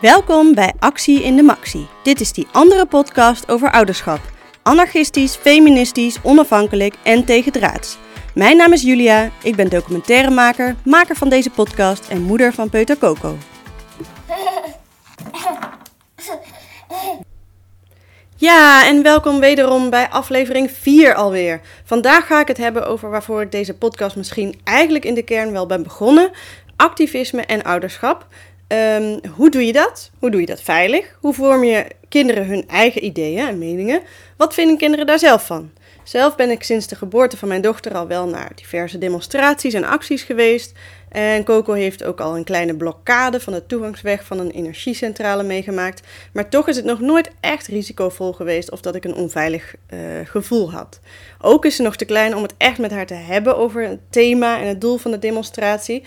[0.00, 1.86] Welkom bij Actie in de Maxi.
[2.02, 4.20] Dit is die andere podcast over ouderschap.
[4.62, 7.98] Anarchistisch, feministisch, onafhankelijk en tegendraads.
[8.34, 12.98] Mijn naam is Julia, ik ben documentairemaker, maker van deze podcast en moeder van Peuter
[12.98, 13.36] Coco.
[18.36, 21.60] Ja, en welkom wederom bij aflevering 4 alweer.
[21.84, 25.52] Vandaag ga ik het hebben over waarvoor ik deze podcast misschien eigenlijk in de kern
[25.52, 26.30] wel ben begonnen:
[26.76, 28.26] activisme en ouderschap.
[28.66, 30.10] Ehm, hoe doe je dat?
[30.18, 31.16] Hoe doe je dat veilig?
[31.20, 34.02] Hoe vorm je kinderen hun eigen ideeën en meningen?
[34.36, 35.70] Wat vinden kinderen daar zelf van?
[36.04, 39.84] Zelf ben ik sinds de geboorte van mijn dochter al wel naar diverse demonstraties en
[39.84, 40.72] acties geweest.
[41.08, 46.06] En Coco heeft ook al een kleine blokkade van de toegangsweg van een energiecentrale meegemaakt.
[46.32, 50.00] Maar toch is het nog nooit echt risicovol geweest of dat ik een onveilig uh,
[50.24, 51.00] gevoel had.
[51.40, 54.00] Ook is ze nog te klein om het echt met haar te hebben over het
[54.10, 56.02] thema en het doel van de demonstratie.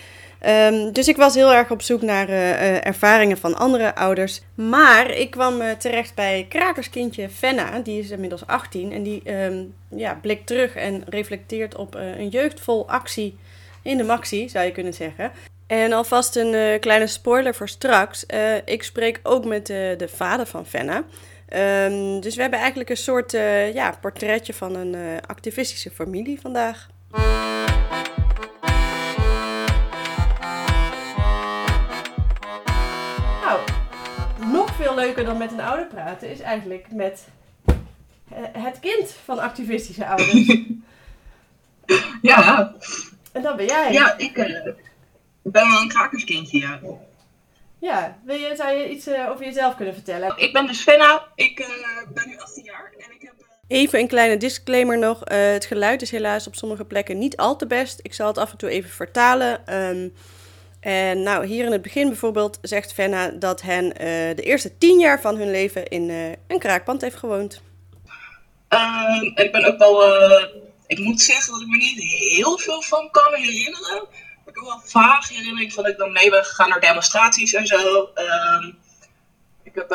[0.46, 4.40] Um, dus ik was heel erg op zoek naar uh, uh, ervaringen van andere ouders.
[4.54, 8.92] Maar ik kwam uh, terecht bij krakerskindje Fenna, die is inmiddels 18.
[8.92, 13.38] En die um, ja, blikt terug en reflecteert op een jeugdvol actie
[13.82, 15.30] in de maxi, zou je kunnen zeggen.
[15.66, 18.26] En alvast een kleine spoiler voor straks.
[18.64, 20.96] ik spreek ook met de vader van Fenna.
[20.96, 23.32] Um, dus we hebben eigenlijk een soort
[23.72, 26.88] ja, portretje van een activistische familie vandaag.
[35.14, 37.28] Leuker dan met een ouder praten is eigenlijk met
[38.28, 40.56] eh, het kind van activistische ouders.
[42.22, 42.74] ja.
[43.32, 43.92] En dat ben jij.
[43.92, 44.44] Ja, ik uh,
[45.42, 46.80] ben wel een krakerskindje, ja.
[47.78, 50.32] Ja, wil je, zou je iets uh, over jezelf kunnen vertellen?
[50.36, 51.56] Ik ben dus Fenna, ik
[52.14, 53.32] ben nu 18 jaar en ik heb...
[53.68, 55.20] Even een kleine disclaimer nog.
[55.24, 58.00] het geluid is helaas op sommige plekken niet al te best.
[58.02, 59.74] Ik zal het af en toe even vertalen.
[59.74, 60.12] Um,
[60.80, 64.98] en nou, hier in het begin bijvoorbeeld zegt Fenna dat hen uh, de eerste tien
[64.98, 67.62] jaar van hun leven in uh, een kraakpand heeft gewoond.
[68.68, 70.44] Uh, ik ben ook wel, uh,
[70.86, 74.02] ik moet zeggen dat ik me niet heel veel van kan herinneren.
[74.46, 77.66] Ik heb wel vaag herinnering van dat ik dan mee ben gegaan naar demonstraties en
[77.66, 78.10] zo.
[78.14, 78.72] Ehm,
[79.62, 79.88] ik heb,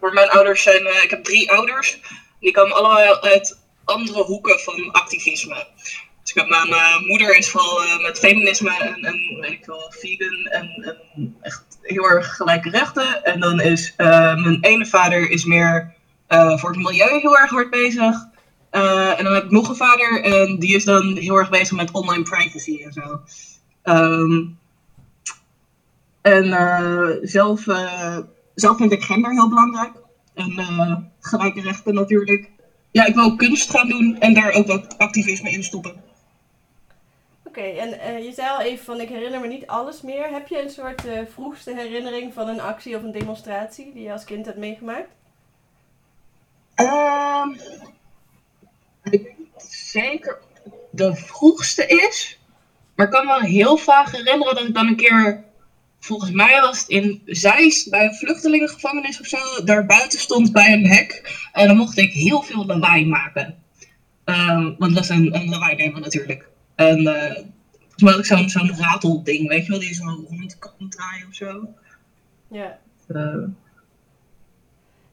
[0.00, 1.98] voor mijn ouders zijn, ik heb drie ouders.
[2.40, 5.66] Die komen allemaal uit andere hoeken van activisme.
[6.34, 10.96] Dus mijn moeder is vooral uh, met feminisme en, en weet ik wel, vegan en,
[11.14, 13.24] en, echt heel erg gelijke rechten.
[13.24, 14.06] En dan is uh,
[14.42, 15.94] mijn ene vader is meer
[16.28, 18.16] voor het milieu heel erg hard bezig.
[18.70, 21.90] en dan heb ik nog een vader en die is dan heel erg bezig met
[21.90, 23.20] online privacy en zo.
[23.84, 24.58] Um,
[26.22, 26.48] en
[27.22, 27.64] zelf,
[28.54, 29.92] zelf vind ik gender heel belangrijk.
[30.34, 32.50] En gelijke rechten natuurlijk.
[32.90, 36.11] Ja, ik wil kunst gaan doen en daar ook wat activisme in stoppen.
[37.52, 40.30] Oké, en uh, je zei al even van ik herinner me niet alles meer.
[40.30, 44.12] Heb je een soort uh, vroegste herinnering van een actie of een demonstratie die je
[44.12, 45.08] als kind hebt meegemaakt?
[46.76, 47.56] Um,
[49.02, 50.38] ik weet zeker
[50.90, 52.38] de vroegste is.
[52.94, 55.44] Maar ik kan me heel vaak herinneren dat ik dan een keer,
[55.98, 60.72] volgens mij was het in Zeist, bij een vluchtelingengevangenis of zo, daar buiten stond bij
[60.72, 61.38] een hek.
[61.52, 63.62] En dan mocht ik heel veel lawaai maken.
[64.24, 66.50] Um, want dat is een, een lawaai natuurlijk.
[66.74, 67.04] En
[67.94, 71.34] toen had ik zo'n zo'n ratelding, weet je wel, die zo rond kan draaien of
[71.34, 71.68] zo.
[72.48, 72.78] Ja.
[73.08, 73.44] Uh,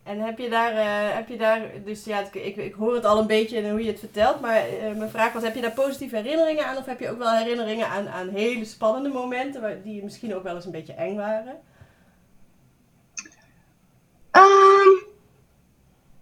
[0.04, 3.20] en heb je daar, uh, heb je daar dus ja, ik, ik hoor het al
[3.20, 6.16] een beetje hoe je het vertelt, maar uh, mijn vraag was, heb je daar positieve
[6.16, 10.04] herinneringen aan of heb je ook wel herinneringen aan, aan hele spannende momenten waar, die
[10.04, 11.56] misschien ook wel eens een beetje eng waren?
[14.32, 15.04] Um,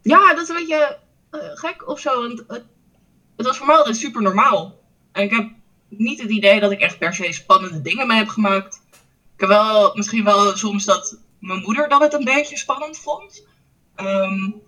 [0.01, 0.97] ja, dat is een beetje
[1.31, 2.65] gek of zo, want het,
[3.35, 4.75] het was voor mij altijd super normaal.
[5.17, 5.49] En ik heb
[5.87, 8.81] niet het idee dat ik echt per se spannende dingen mee heb gemaakt.
[9.33, 13.47] Ik heb wel misschien wel soms dat mijn moeder dat het een beetje spannend vond.
[13.95, 14.61] Um,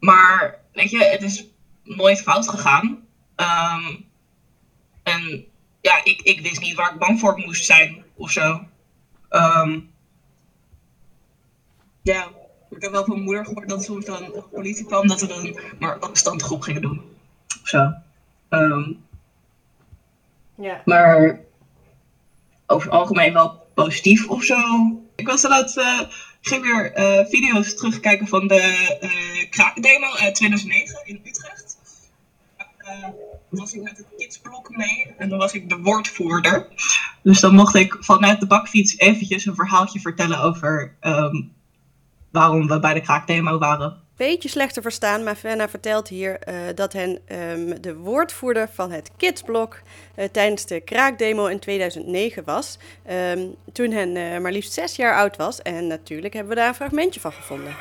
[0.00, 1.46] maar weet je, het is
[1.82, 3.06] nooit fout gegaan.
[3.36, 4.06] Um,
[5.02, 5.44] en
[5.80, 8.64] ja, ik, ik wist niet waar ik bang voor moest zijn of zo.
[9.30, 9.90] Um,
[12.02, 12.28] ja,
[12.70, 15.26] ik heb wel van mijn moeder gehoord dat soms dan de politie kwam dat we
[15.26, 17.02] dan maar afstandgroep gingen doen.
[17.62, 17.92] Of zo.
[20.54, 20.82] Ja.
[20.84, 21.40] Maar
[22.66, 24.56] over het algemeen wel positief of zo.
[25.14, 26.00] Ik was laatst, uh,
[26.40, 31.76] ging weer uh, video's terugkijken van de uh, kraakdemo uit 2009 in Utrecht.
[32.78, 33.08] Uh,
[33.48, 36.68] was ik met het kidsblok mee en dan was ik de woordvoerder.
[37.22, 41.52] Dus dan mocht ik vanuit de bakfiets eventjes een verhaaltje vertellen over um,
[42.30, 44.00] waarom we bij de kraakdemo waren.
[44.26, 47.18] Beetje slecht te verstaan, maar Fenna vertelt hier uh, dat hen
[47.50, 49.82] um, de woordvoerder van het Kidsblok
[50.16, 52.78] uh, tijdens de kraakdemo in 2009 was.
[53.10, 55.62] Um, toen hen uh, maar liefst zes jaar oud was.
[55.62, 57.76] En natuurlijk hebben we daar een fragmentje van gevonden.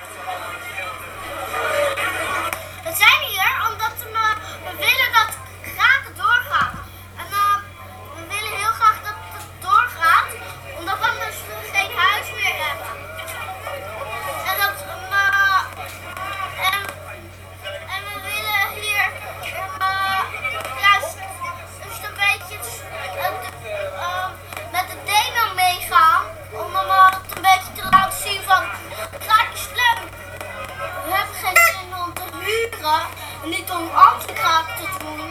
[33.50, 35.30] Niet om antikraak te doen.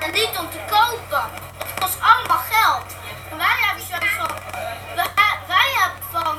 [0.00, 1.24] En niet om te kopen.
[1.58, 2.96] Het kost allemaal geld.
[3.30, 4.30] En wij hebben zoiets van.
[4.96, 5.10] Wij,
[5.46, 6.36] wij hebben van.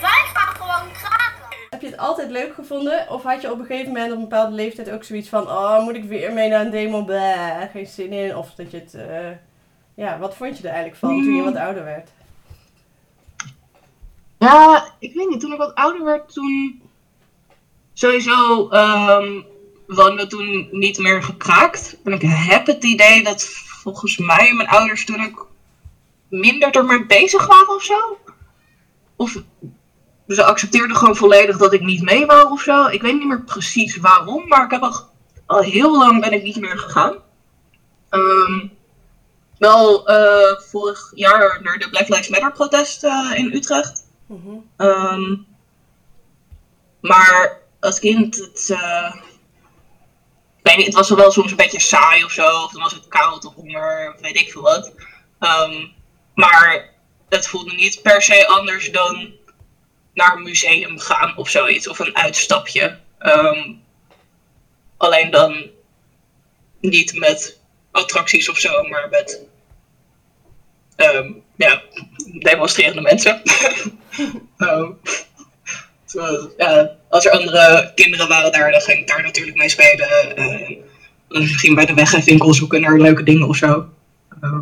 [0.00, 1.56] Wij gaan gewoon kraken.
[1.70, 3.08] Heb je het altijd leuk gevonden?
[3.08, 5.42] Of had je op een gegeven moment op een bepaalde leeftijd ook zoiets van...
[5.42, 7.04] Oh, moet ik weer mee naar een demo?
[7.04, 8.36] Bleh, geen zin in.
[8.36, 8.94] Of dat je het...
[8.94, 9.30] Uh...
[9.94, 12.10] Ja, wat vond je er eigenlijk van toen je wat ouder werd?
[14.38, 15.40] Ja, ik weet niet.
[15.40, 16.82] Toen ik wat ouder werd, toen...
[17.92, 19.46] Sowieso um,
[19.86, 21.96] woonden we toen niet meer gekraakt.
[22.04, 23.44] En ik heb het idee dat
[23.82, 25.50] volgens mij mijn ouders toen ook
[26.28, 28.18] minder ermee bezig waren of zo.
[29.16, 29.42] Of
[30.28, 32.86] ze accepteerden gewoon volledig dat ik niet mee wou of zo.
[32.86, 35.08] Ik weet niet meer precies waarom, maar ik heb al,
[35.46, 37.14] al heel lang ben ik niet meer gegaan.
[38.10, 38.72] Um,
[39.58, 44.04] wel uh, vorig jaar naar de Black Lives Matter protest uh, in Utrecht.
[44.26, 44.86] Mm -hmm.
[44.86, 45.46] um,
[47.00, 49.31] maar als kind, het, uh, ik
[50.62, 52.62] weet niet, het was wel soms een beetje saai of zo.
[52.64, 54.92] Of dan was het koud of honger, weet ik veel wat.
[55.40, 55.92] Um,
[56.34, 56.90] maar
[57.28, 59.32] het voelde niet per se anders dan
[60.14, 61.88] naar een museum gaan of zoiets.
[61.88, 62.98] Of een uitstapje.
[63.20, 63.82] Um,
[64.96, 65.70] alleen dan
[66.80, 67.60] niet met
[67.90, 69.46] attracties of zo, maar met
[70.96, 71.82] um, ja,
[72.38, 73.42] demonstrerende mensen.
[76.56, 80.08] ja, als er andere kinderen waren daar, dan ging ik daar natuurlijk mee spelen.
[80.36, 83.86] Uh, misschien bij de weggeefwinkel zoeken naar leuke dingen of zo.
[84.42, 84.58] Uh,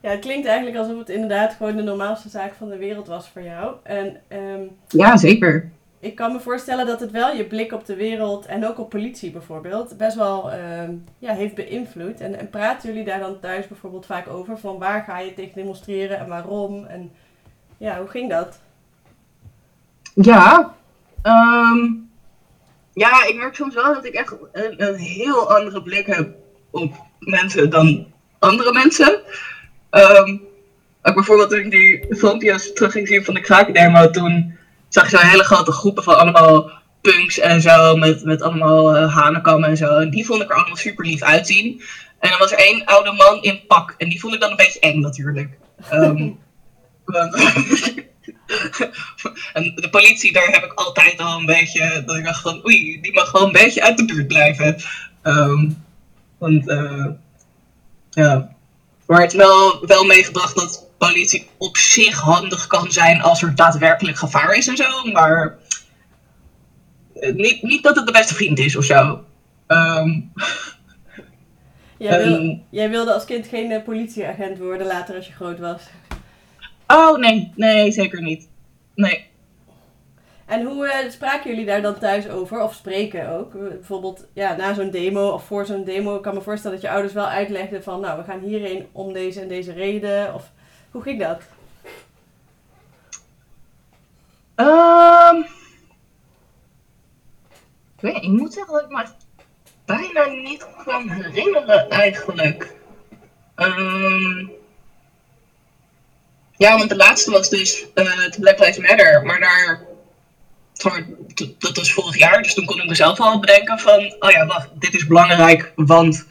[0.00, 3.28] ja, het klinkt eigenlijk alsof het inderdaad gewoon de normaalste zaak van de wereld was
[3.28, 3.74] voor jou.
[3.82, 5.70] En, um, ja, zeker.
[6.00, 8.90] Ik kan me voorstellen dat het wel je blik op de wereld en ook op
[8.90, 12.20] politie bijvoorbeeld best wel um, ja, heeft beïnvloed.
[12.20, 15.54] En, en praten jullie daar dan thuis bijvoorbeeld vaak over van waar ga je tegen
[15.54, 16.84] demonstreren en waarom?
[16.84, 17.10] En
[17.78, 18.60] ja, hoe ging dat?
[20.22, 20.74] Ja,
[21.22, 22.10] um,
[22.94, 26.34] ja, ik merk soms wel dat ik echt een, een heel andere blik heb
[26.70, 28.06] op mensen dan
[28.38, 29.20] andere mensen.
[29.90, 30.42] Um,
[31.02, 34.58] ook bijvoorbeeld toen ik die filmpjes terug ging zien van de kraakdemo, toen
[34.88, 36.70] zag je zo'n hele grote groepen van allemaal
[37.00, 39.98] punks en zo, met, met allemaal uh, en zo.
[39.98, 41.82] En die vond ik er allemaal super lief uitzien.
[42.18, 44.56] En dan was er één oude man in pak, en die vond ik dan een
[44.56, 45.58] beetje eng natuurlijk.
[45.92, 46.38] Um,
[49.52, 53.00] en de politie, daar heb ik altijd al een beetje, dat ik dacht van, oei,
[53.00, 54.76] die mag gewoon een beetje uit de buurt blijven.
[55.22, 55.84] Um,
[56.38, 57.06] want, uh,
[58.10, 58.54] ja,
[59.06, 64.16] maar het wel, wel meegebracht dat politie op zich handig kan zijn als er daadwerkelijk
[64.16, 65.04] gevaar is en zo.
[65.12, 65.58] Maar
[67.34, 69.24] niet, niet dat het de beste vriend is of zo.
[69.66, 70.32] Um,
[71.98, 75.58] jij, wil, um, jij, wilde als kind geen uh, politieagent worden later als je groot
[75.58, 75.82] was?
[76.86, 78.48] Oh nee, nee, zeker niet.
[78.94, 79.26] Nee.
[80.46, 82.62] En hoe uh, spraken jullie daar dan thuis over?
[82.62, 83.52] Of spreken ook?
[83.52, 86.16] Bijvoorbeeld ja, na zo'n demo of voor zo'n demo.
[86.16, 88.00] Ik kan me voorstellen dat je ouders wel uitlegden van...
[88.00, 90.34] Nou, we gaan hierheen om deze en deze reden.
[90.34, 90.50] Of
[90.90, 91.42] hoe ging dat?
[94.56, 95.38] Um,
[97.94, 99.04] ik, weet, ik moet zeggen dat ik me
[99.84, 102.74] bijna niet kan herinneren eigenlijk.
[103.56, 104.55] Um,
[106.56, 109.22] ja, want de laatste was dus de Black Lives Matter.
[109.24, 109.86] Maar daar
[111.58, 114.68] dat was vorig jaar, dus toen kon ik mezelf al bedenken van, oh ja, wacht,
[114.78, 116.26] dit is belangrijk, want,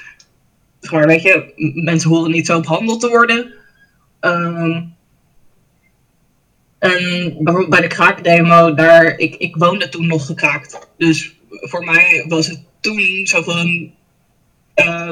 [0.92, 3.54] maar, weet je, mensen horen niet zo behandeld te worden.
[4.22, 4.96] Um,
[6.80, 10.88] en bijvoorbeeld bij de kraakdemo, daar, ik, ik woonde toen nog gekraakt.
[10.98, 13.92] Dus voor mij was het toen zo van,
[14.76, 15.12] uh,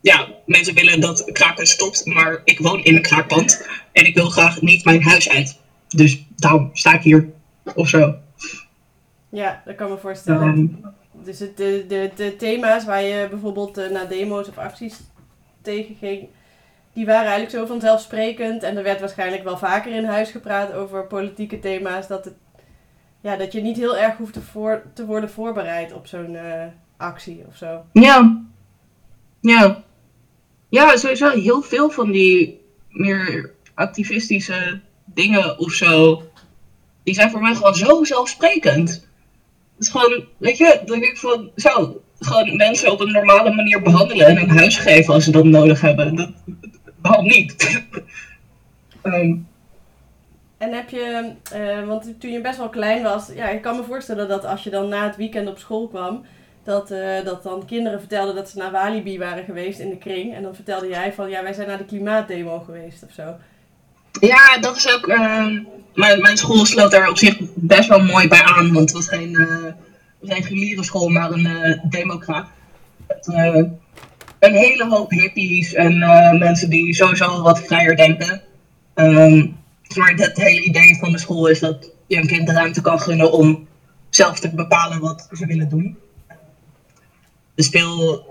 [0.00, 4.30] ja, mensen willen dat kraken stopt, maar ik woon in een kraakpand en ik wil
[4.30, 5.58] graag niet mijn huis uit.
[5.88, 7.28] Dus daarom sta ik hier,
[7.74, 8.14] of zo.
[9.28, 10.48] Ja, dat kan me voorstellen.
[10.48, 10.80] Um,
[11.12, 15.00] dus het, de, de, de thema's waar je bijvoorbeeld uh, naar demo's of acties
[15.62, 16.28] tegen ging,
[16.92, 18.62] die waren eigenlijk zo vanzelfsprekend.
[18.62, 22.06] En er werd waarschijnlijk wel vaker in huis gepraat over politieke thema's.
[22.06, 22.34] Dat het
[23.20, 26.66] ja, dat je niet heel erg hoeft te, voor, te worden voorbereid op zo'n eh,
[26.96, 27.84] actie of zo.
[27.92, 28.42] Ja.
[29.40, 29.82] Ja.
[30.70, 36.22] Ja, sowieso heel veel van die meer activistische dingen of zo.
[37.02, 38.90] Die zijn voor mij gewoon zo zelfsprekend.
[38.90, 43.82] Het is gewoon, weet je, dat ik van zo, gewoon mensen op een normale manier
[43.82, 46.16] behandelen en een huis geven als ze dat nodig hebben.
[46.16, 46.30] Dat,
[47.02, 47.54] waarom niet?
[49.02, 49.36] Ehm,
[50.58, 53.82] En heb je, eh, want toen je best wel klein was, ja, ik kan me
[53.82, 56.24] voorstellen dat als je dan na het weekend op school kwam,
[56.64, 60.34] dat, eh, dat dan kinderen vertelden dat ze naar Walibi waren geweest in de kring.
[60.34, 63.34] En dan vertelde jij van, ja, wij zijn naar de klimaatdemo geweest of zo.
[64.20, 65.06] Ja, dat is ook.
[65.06, 65.62] ehm,
[65.94, 69.08] mijn, mijn school sloot daar op zich best wel mooi bij aan, want het was
[69.08, 69.72] geen, eh
[70.22, 72.48] reguliere school, maar een eh democraat.
[73.20, 73.62] Eh,
[74.38, 78.42] een hele hoop hippies en eh, mensen die sowieso wat vrijer denken.
[78.94, 79.46] Ehm,
[79.96, 83.00] maar het hele idee van de school is dat je een kind de ruimte kan
[83.00, 83.68] gunnen om
[84.10, 85.98] zelf te bepalen wat ze willen doen.
[87.54, 88.24] De speel,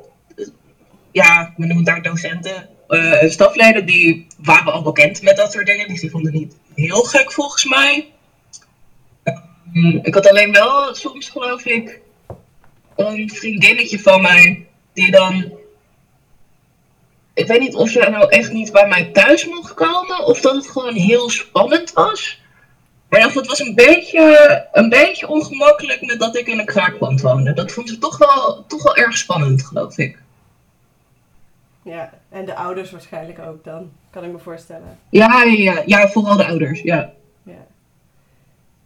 [1.12, 5.66] ja, we noemen daar docenten eh, en stafleden, die waren al bekend met dat soort
[5.66, 8.12] dingen, dus die vonden het niet heel gek volgens mij.
[9.24, 12.02] Ehm, ik had alleen wel soms, geloof ik,
[12.96, 15.58] een vriendinnetje van mij die dan.
[17.34, 20.56] Ik weet niet of ze nou echt niet bij mij thuis mocht komen of dat
[20.56, 22.42] het gewoon heel spannend was.
[23.10, 27.22] Maar ja, het was een beetje, een beetje ongemakkelijk met dat ik in een kraakpand
[27.22, 27.54] woonde.
[27.54, 30.18] Dat vond ze toch wel, toch wel erg spannend, geloof ik.
[31.84, 35.00] Ja, en de ouders waarschijnlijk ook dan, kan ik me voorstellen.
[35.10, 37.14] Ja, ja, ja, vooral de ouders, ja.
[37.44, 37.66] Ja.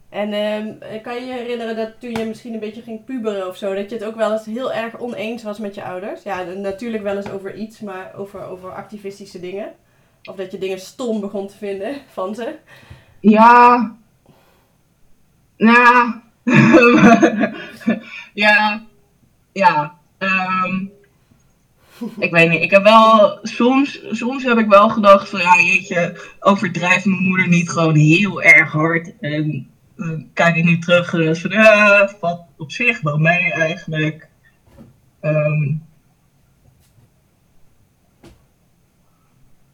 [0.08, 3.56] En ehm, kan je je herinneren dat toen je misschien een beetje ging puberen of
[3.56, 6.22] zo, dat je het ook wel eens heel erg oneens was met je ouders?
[6.22, 9.72] Ja, natuurlijk wel eens over iets, maar over, over activistische dingen.
[10.24, 12.54] Of dat je dingen stom begon te vinden van ze.
[13.20, 13.96] Ja.
[15.56, 16.14] Nou.
[18.34, 18.86] ja.
[19.52, 19.98] Ja.
[20.18, 20.86] ehm,
[22.18, 22.62] ik weet niet.
[22.62, 23.38] Ik heb wel.
[23.42, 28.42] Soms, soms heb ik wel gedacht van ja, jeetje, overdrijft mijn moeder niet gewoon heel
[28.42, 29.12] erg hard.
[29.20, 31.46] En dan kijk ik nu terug en is
[32.20, 34.28] van op zich wel mee eigenlijk.
[35.20, 35.74] Ehm,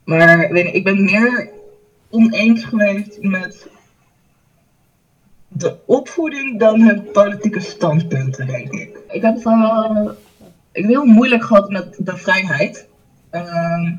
[0.05, 1.51] maar ik ben meer
[2.11, 3.69] oneens geweest met
[5.61, 8.99] de opvoeding dan hun politieke standpunten, denk ik.
[9.09, 10.17] Ik heb het wel
[10.73, 12.87] ik heb heel moeilijk gehad met de vrijheid.
[13.31, 13.95] Ehm,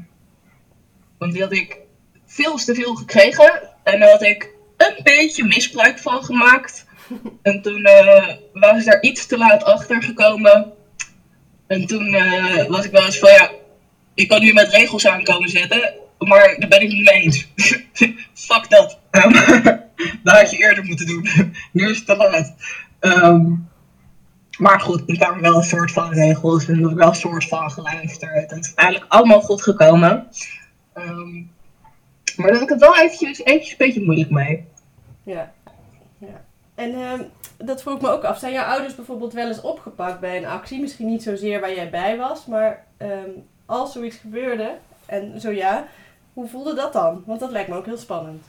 [1.17, 1.79] want die had ik
[2.25, 3.61] veel te veel gekregen.
[3.83, 6.85] En daar had ik een beetje misbruik van gemaakt.
[7.41, 10.73] En toen eh, was ik daar iets te laat achter gekomen.
[11.67, 13.51] En toen eh, was ik wel eens van ja,
[14.13, 15.93] ik kan nu met regels aankomen zetten.
[16.27, 17.47] Maar daar ben ik niet mee eens.
[18.47, 18.99] Fuck dat.
[19.11, 19.31] Ehm,
[20.23, 21.27] dat had je eerder moeten doen.
[21.71, 22.53] nu is het te laat.
[22.99, 23.53] Ehm,
[24.57, 27.71] maar goed, ik heb wel een soort van regels en er wel een soort van
[27.71, 28.51] geluisterd.
[28.51, 30.27] Het is eigenlijk allemaal goed gekomen.
[30.93, 31.35] Ehm,
[32.35, 34.67] maar heb ik het wel eventjes, eventjes een beetje moeilijk mee.
[35.23, 35.51] Ja.
[36.17, 36.43] ja.
[36.75, 36.95] En
[37.57, 38.39] dat vroeg ik me ook af.
[38.39, 40.81] Zijn jouw ouders bijvoorbeeld wel eens opgepakt bij een actie?
[40.81, 42.85] Misschien niet zozeer waar jij bij was, maar
[43.65, 45.87] als zoiets gebeurde, en zo ja,
[46.33, 47.23] hoe voelde dat dan?
[47.25, 48.45] Want dat lijkt me ook heel spannend.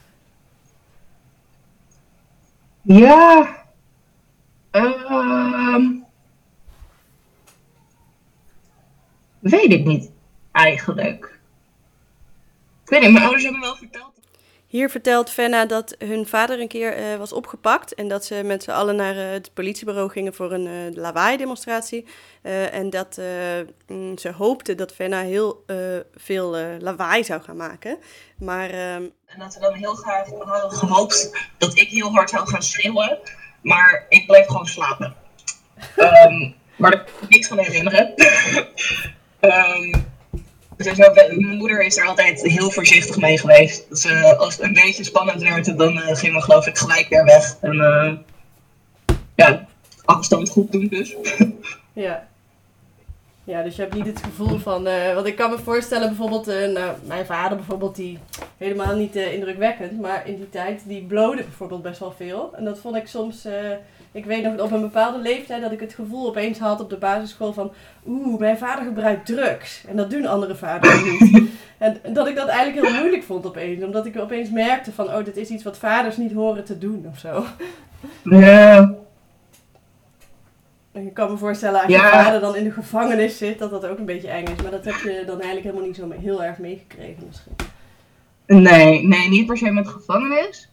[2.83, 3.57] Ja.
[4.71, 6.03] Ehm
[9.43, 10.11] weet ik niet,
[10.53, 11.41] eigenlijk.
[12.83, 14.12] Ik weet niet, mijn ouders hebben wel verteld.
[14.73, 18.63] Hier vertelt Fenna dat hun vader een keer eh, was opgepakt en dat ze met
[18.63, 22.07] z'n allen naar eh, het politiebureau gingen voor een eh, lawaai-demonstratie.
[22.73, 23.21] En dat
[23.87, 25.65] mm, ze hoopten dat Fenna heel
[26.15, 27.99] veel lawaai zou gaan maken.
[28.39, 32.49] Maar ehm, En dat ze dan heel graag hadden gehoopt dat ik heel hard zou
[32.49, 33.19] gaan schreeuwen.
[33.63, 35.15] Maar ik bleef gewoon slapen.
[35.97, 38.15] Ehm, maar daar kan ik niks van herinneren.
[39.41, 40.01] Ehm,
[40.85, 43.89] mijn moeder is er altijd heel voorzichtig mee geweest.
[43.89, 47.09] Dus eh, als het een beetje spannend werd, dan eh, ging we geloof ik gelijk
[47.09, 47.57] weer weg.
[47.61, 48.13] En eh,
[49.35, 49.67] ja,
[50.05, 51.15] afstand goed doen dus.
[51.93, 52.31] Ja.
[53.45, 54.85] Ja, dus je hebt niet het gevoel van...
[55.15, 56.47] want ik kan me voorstellen bijvoorbeeld...
[56.47, 58.19] nou, mijn vader bijvoorbeeld, die
[58.57, 60.01] helemaal niet indrukwekkend...
[60.01, 62.53] maar in die tijd, die blode bijvoorbeeld best wel veel.
[62.57, 63.47] En dat vond ik soms...
[64.13, 66.97] ik weet nog op een bepaalde leeftijd dat ik het gevoel opeens had op de
[66.97, 67.73] basisschool van...
[68.07, 69.85] Oeh, mijn vader gebruikt drugs.
[69.89, 71.51] En dat doen andere vaders niet.
[71.79, 73.85] en dat ik dat eigenlijk heel moeilijk vond opeens.
[73.85, 75.07] Omdat ik opeens merkte van...
[75.07, 77.45] Oh, dit is iets wat vaders niet horen te doen of zo.
[78.23, 78.95] Ja,
[80.93, 83.87] En ik kan me voorstellen als je vader dan in de gevangenis zit, dat dat
[83.87, 84.63] ook een beetje eng is.
[84.63, 87.53] Maar dat heb je dan eigenlijk helemaal niet zo heel erg meegekregen misschien.
[88.47, 90.69] Nee, nee, niet per se met gevangenis.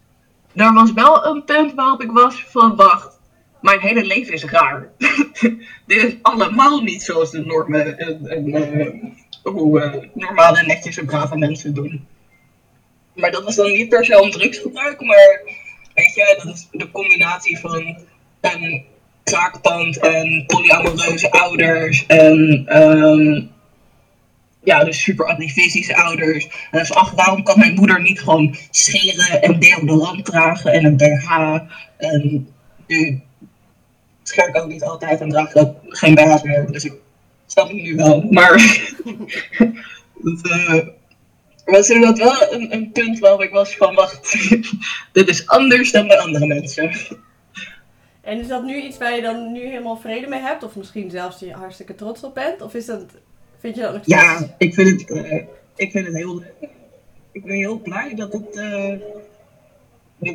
[0.55, 3.18] er was wel een punt waarop ik was van, wacht,
[3.61, 4.89] mijn hele leven is raar.
[5.87, 8.87] Dit is allemaal niet zoals de normen en, en eh,
[9.43, 12.07] hoe uh, normale, netjes en brave mensen doen.
[13.13, 15.41] Maar dat was dan niet per se om drugsgebruik, maar
[15.93, 17.97] weet je, dat is de combinatie van
[18.41, 18.85] een
[19.23, 23.51] kraakpand en polyamoreuze ouders en um,
[24.63, 26.47] ja, dus super activistische ouders.
[26.71, 30.97] En dus ach, waarom kan mijn moeder niet gewoon scheren en deodorant dragen en een
[30.97, 31.59] BH?
[31.97, 32.47] En
[34.29, 36.93] scher ik ook niet altijd en draag ik ook geen BH meer, dus ik
[37.45, 38.21] snap het nu wel.
[38.29, 38.51] Maar
[40.23, 40.87] dat, uh,
[41.65, 44.49] was er wel een, een punt waarop ik was van, wacht,
[45.13, 46.91] dit is anders dan bij andere mensen.
[48.21, 50.63] En is dat nu iets waar je dan nu helemaal vrede mee hebt?
[50.63, 52.61] Of misschien zelfs je hartstikke trots op bent?
[52.61, 53.03] Of is dat,
[53.59, 54.21] vind je dat nog steeds?
[54.21, 55.43] Ja, ik vind het, uh,
[55.75, 56.43] ik vind het heel
[57.31, 58.99] Ik ben heel blij dat, het, uh,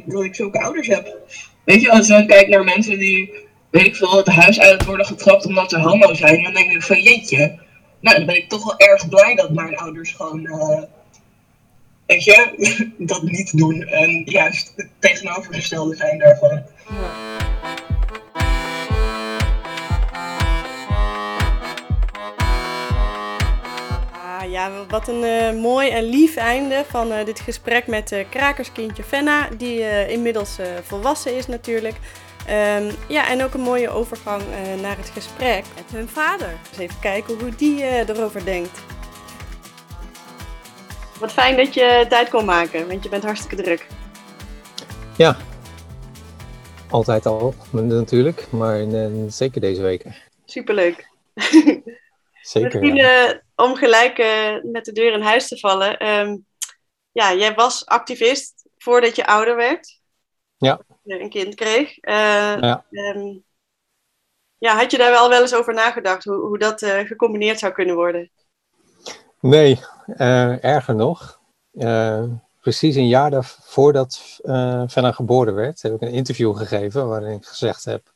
[0.04, 1.16] dat ik zulke ouders heb.
[1.64, 3.34] Weet je, als ik kijk naar mensen die,
[3.74, 6.82] weet ik veel, het huis uit worden getrapt omdat ze homo zijn, dan denk ik
[6.82, 7.58] van jeetje.
[8.00, 10.82] Nou, dan ben ik toch wel erg blij dat mijn ouders gewoon, uh,
[12.06, 13.82] weet je, dat niet doen.
[13.82, 16.62] En juist het tegenovergestelde zijn daarvan.
[16.88, 17.32] Ja.
[24.50, 29.02] ja, wat een uh, mooi en lief einde van uh, dit gesprek met uh, krakerskindje
[29.02, 31.94] Fenna, die inmiddels volwassen is natuurlijk.
[32.50, 34.42] Um, ja, en ook een mooie overgang
[34.80, 36.58] naar het gesprek met hun vader.
[36.70, 38.82] Dus even kijken hoe die erover denkt.
[41.20, 43.86] Wat fijn dat je tijd kon maken, want je bent hartstikke druk.
[45.16, 45.36] Ja,
[46.90, 48.86] altijd al natuurlijk, maar
[49.28, 50.14] zeker deze weken.
[50.44, 51.08] Superleuk.
[52.44, 52.80] Zeker.
[52.80, 53.28] Misschien ja.
[53.28, 56.08] uh, om gelijk uh, met de deur in huis te vallen.
[56.08, 56.46] Um,
[57.12, 60.00] ja, jij was activist voordat je ouder werd.
[60.56, 60.80] Ja.
[61.04, 61.96] Een kind kreeg.
[62.02, 62.14] Uh,
[62.60, 62.84] ja.
[62.90, 63.44] Um,
[64.58, 67.94] ja, had je daar wel wel eens over nagedacht hoe, hoe dat gecombineerd zou kunnen
[67.94, 68.30] worden?
[69.40, 69.80] Nee,
[70.60, 71.40] erger nog.
[72.60, 74.40] precies een jaar voordat
[74.88, 78.14] Fenna geboren werd, heb ik een interview gegeven waarin ik gezegd heb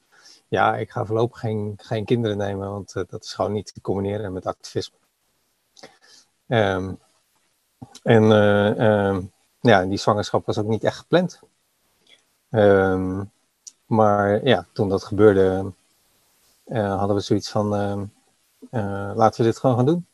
[0.49, 4.33] ja, ik ga voorlopig geen, geen kinderen nemen, want dat is gewoon niet te combineren
[4.33, 4.97] met activisme.
[6.47, 6.99] Um,
[8.03, 11.41] en um, ja, die zwangerschap was ook niet echt gepland.
[12.51, 13.31] Um,
[13.87, 15.73] maar ja, toen dat gebeurde,
[16.67, 17.69] uh, hadden we zoiets van,
[19.15, 20.07] laten we dit gewoon gaan doen.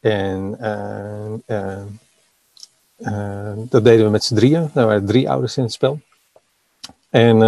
[0.00, 0.50] En
[3.68, 4.70] dat deden we met z'n drieën.
[4.74, 6.00] Er waren drie ouders in het spel.
[7.10, 7.42] En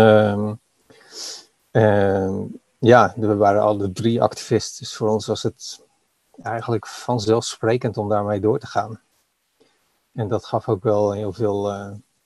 [1.71, 4.85] en ja, we waren alle drie activisten.
[4.85, 5.81] Dus voor ons was het
[6.43, 9.01] eigenlijk vanzelfsprekend om daarmee door te gaan.
[10.13, 11.73] En dat gaf ook wel heel veel,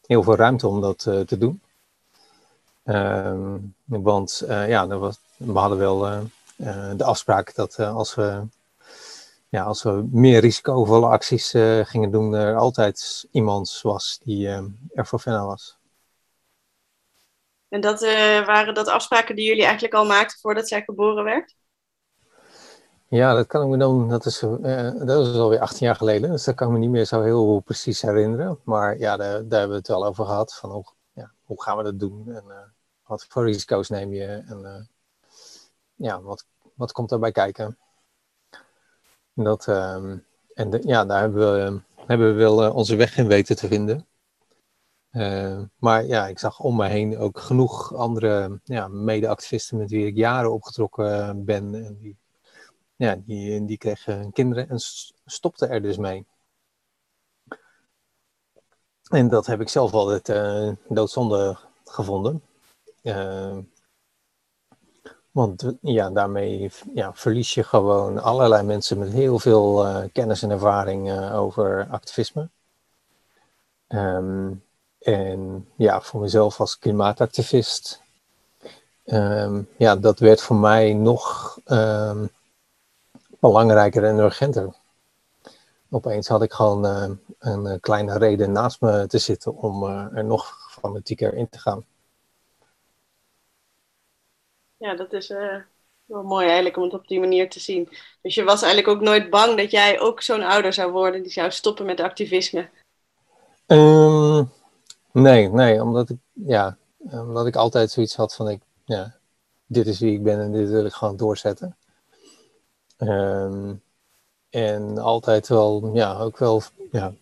[0.08, 1.62] heel veel ruimte om dat uh, te doen.
[2.84, 5.98] Um, want uh, ja, was, we hadden wel
[6.96, 8.42] de afspraak dat als, we,
[9.48, 11.50] ja, als we meer risicovolle acties
[11.82, 14.48] gingen doen, er altijd iemand was die
[14.94, 15.76] er voor was.
[17.68, 18.00] En dat
[18.46, 21.57] waren dat afspraken die jullie eigenlijk al maakten voordat zij geboren werd?
[23.10, 26.30] Ja, dat kan ik me dan, dat is, uh, dat is alweer 18 jaar geleden,
[26.30, 28.58] dus dat kan ik me niet meer zo heel precies herinneren.
[28.64, 31.76] Maar ja, daar, daar hebben we het wel over gehad, van hoe, ja, hoe gaan
[31.76, 32.56] we dat doen en uh,
[33.06, 34.88] wat voor risico's neem je en
[35.94, 36.44] ja, wat,
[36.74, 37.78] wat komt daarbij kijken.
[39.34, 43.66] Dat, um, en ja, daar hebben we, hebben we wel onze weg in weten te
[43.68, 44.06] vinden.
[45.78, 50.16] Maar ja, ik zag om me heen ook genoeg andere ja, mede-activisten met wie ik
[50.16, 51.74] jaren opgetrokken ben.
[51.74, 52.18] En die,
[52.98, 54.78] ja, die, die kregen kinderen en
[55.26, 56.26] stopten er dus mee.
[59.10, 62.42] En dat heb ik zelf altijd uh, doodzonde gevonden.
[63.02, 63.58] Uh,
[65.30, 71.32] want ja, daarmee ja, verlies je gewoon allerlei mensen met heel veel kennis en ervaring
[71.32, 72.48] over activisme.
[73.88, 74.64] Um,
[74.98, 78.02] en ja, voor mezelf als klimaatactivist,
[79.04, 82.30] um, ja, dat werd voor mij nog um,
[83.38, 84.74] belangrijker en urgenter.
[85.90, 90.24] Opeens had ik gewoon uh, een kleine reden naast me te zitten om uh, er
[90.24, 91.84] nog fanatieker in te gaan.
[94.76, 95.28] Ja, dat is
[96.04, 97.88] wel mooi eigenlijk om het op die manier te zien.
[98.22, 101.32] Dus je was eigenlijk ook nooit bang dat jij ook zo'n ouder zou worden die
[101.32, 102.68] zou stoppen met activisme?
[103.66, 104.50] Um,
[105.12, 109.14] Nee, nee, omdat ik, ja, omdat ik altijd zoiets had van, ik, ja,
[109.66, 111.76] dit is wie ik ben en dit wil ik gewoon doorzetten.
[112.98, 113.82] Um,
[114.48, 117.12] en altijd wel, ja, ook wel, ja,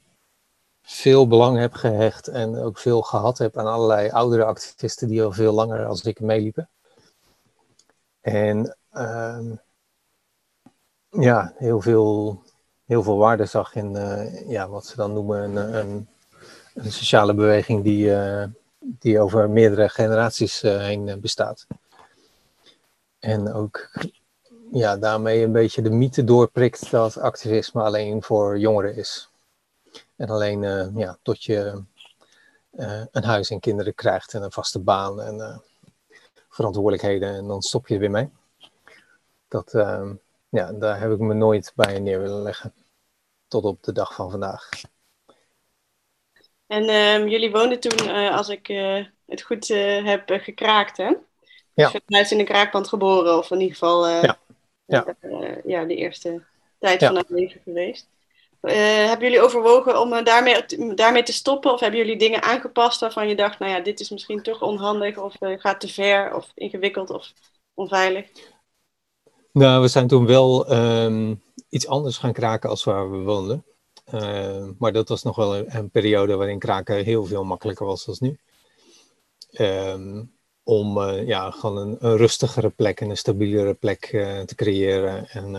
[0.82, 5.32] veel belang heb gehecht en ook veel gehad heb aan allerlei oudere activisten die al
[5.32, 6.68] veel langer als ik meeliepen.
[8.20, 9.54] En ehm,
[11.08, 12.42] ja, heel veel,
[12.84, 16.08] heel veel waarde zag in eh, ja, wat ze dan noemen een, een,
[16.74, 18.44] een sociale beweging die, uh,
[18.78, 21.66] die over meerdere generaties uh, heen bestaat.
[23.18, 23.90] En ook
[24.72, 29.30] ja, daarmee een beetje de mythe doorprikt dat activisme alleen voor jongeren is.
[30.16, 30.62] En alleen
[30.94, 31.82] ja, tot je
[33.10, 35.62] een huis en kinderen krijgt en een vaste baan en
[36.48, 38.30] verantwoordelijkheden en dan stop je er weer mee.
[39.48, 40.10] Dat, uh,
[40.48, 42.74] ja, daar heb ik me nooit bij neer willen leggen.
[43.48, 44.68] Tot op de dag van vandaag.
[46.66, 48.66] En uh, jullie woonden toen, als ik
[49.26, 51.14] het goed eh, heb gekraakt, hè?
[51.74, 51.90] Ja.
[52.06, 54.38] Dus je in een kraakpand geboren, of in ieder geval ja.
[54.86, 55.16] Ja.
[55.64, 56.42] ja, de eerste
[56.78, 58.08] tijd van het leven geweest.
[58.60, 61.72] hebben jullie overwogen om daarmee, daarmee te stoppen?
[61.72, 65.18] Of hebben jullie dingen aangepast waarvan je dacht, nou ja, dit is misschien toch onhandig,
[65.18, 67.32] of gaat te ver, of ingewikkeld, of
[67.74, 68.26] onveilig?
[69.52, 73.64] Nou, we zijn toen wel um, iets anders gaan kraken als waar we woonden.
[74.14, 78.04] Uh, maar dat was nog wel een, een, periode waarin kraken heel veel makkelijker was
[78.04, 78.38] dan nu.
[79.50, 80.35] Um,
[80.68, 85.28] om uh, ja, gewoon een, een, rustigere plek en een stabielere plek uh, te creëren.
[85.28, 85.54] En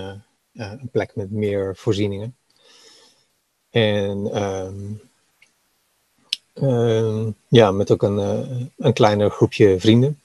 [0.54, 2.36] een plek met meer voorzieningen.
[3.70, 5.02] En um,
[7.48, 8.18] ja, met ook een,
[8.78, 10.22] een kleiner groepje vrienden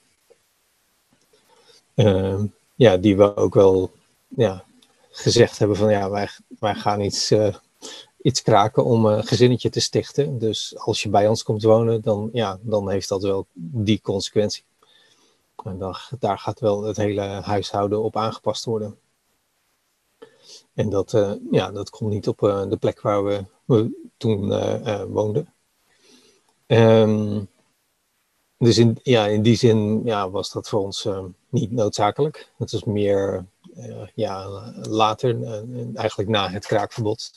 [2.75, 3.91] ja, die we ook wel
[4.27, 4.63] ja,
[5.11, 7.33] gezegd hebben van ja, wij, wij gaan iets,
[8.21, 10.39] iets kraken om een gezinnetje te stichten.
[10.39, 14.63] Dus als je bij ons komt wonen, dan, ja, dan heeft dat wel die consequentie.
[15.63, 15.77] En
[16.19, 18.97] daar gaat wel het hele huishouden op aangepast worden.
[20.73, 23.45] En dat, uh, ja, dat komt niet op uh, de plek waar we,
[24.17, 24.47] toen
[25.11, 25.53] woonden.
[26.67, 27.47] Um,
[28.57, 31.07] dus in, ja, in die zin ja, was dat voor ons
[31.49, 32.51] niet noodzakelijk.
[32.57, 33.45] Het was meer
[34.13, 34.47] ja,
[34.81, 35.43] later,
[35.95, 37.31] eigenlijk na het kraakverbod.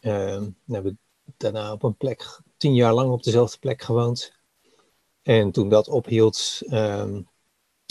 [0.00, 0.98] we hebben
[1.36, 4.35] daarna op een plek, tien jaar lang op dezelfde plek gewoond.
[5.26, 7.28] En toen dat ophield, um,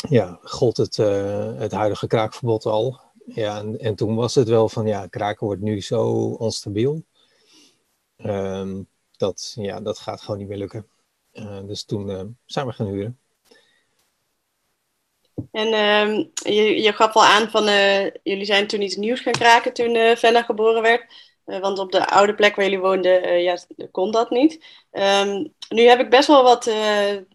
[0.09, 0.95] ja, gold het,
[1.57, 2.99] het huidige kraakverbod al.
[3.25, 7.03] Ja, en, en, toen was het wel van, ja, kraken wordt nu zo onstabiel.
[8.17, 10.87] Um, dat, ja, dat gaat gewoon niet meer lukken.
[11.33, 13.19] Uh, dus toen uh, zijn we gaan huren.
[15.51, 17.63] En uh, je, je gaf al aan van,
[18.23, 21.34] jullie zijn toen iets nieuws gaan kraken toen Fenna geboren werd.
[21.45, 23.57] Want op de oude plek waar jullie woonden, ja,
[23.91, 24.63] kon dat niet.
[24.91, 26.65] Um, nu heb ik best wel wat,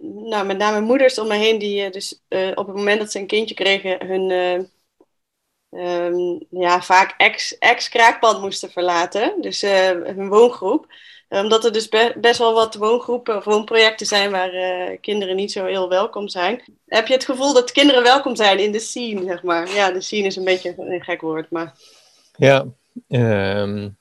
[0.00, 2.22] nou, met name moeders om me heen, die dus
[2.54, 4.30] op het moment dat ze een kindje kregen, hun
[5.70, 7.14] um, ja, vaak
[7.58, 9.40] ex-kraakpand ex moesten verlaten.
[9.40, 10.86] Dus hun woongroep
[11.30, 15.64] omdat er dus best wel wat woongroepen of woonprojecten zijn waar uh, kinderen niet zo
[15.64, 16.62] heel welkom zijn.
[16.86, 19.74] Heb je het gevoel dat kinderen welkom zijn in de scene, zeg maar?
[19.74, 21.74] Ja, de scene is een beetje een gek woord, maar...
[22.36, 22.66] Ja,
[23.08, 23.96] um,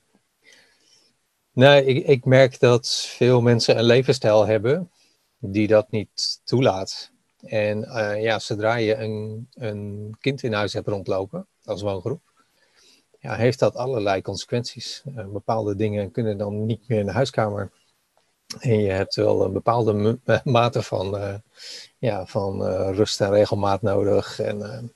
[1.60, 4.92] nou, ik, ik merk dat veel mensen een levensstijl hebben
[5.38, 7.12] die dat niet toelaat.
[7.42, 12.22] En uh, ja, zodra je een, een kind in huis hebt rondlopen als woongroep,
[13.20, 15.04] ja, heeft dat allerlei consequenties.
[15.16, 17.72] Uh, bepaalde dingen kunnen dan niet meer in de huiskamer.
[18.60, 21.36] En je hebt wel een bepaalde mate van, uh,
[21.98, 24.40] ja, van rust en regelmaat nodig.
[24.40, 24.92] En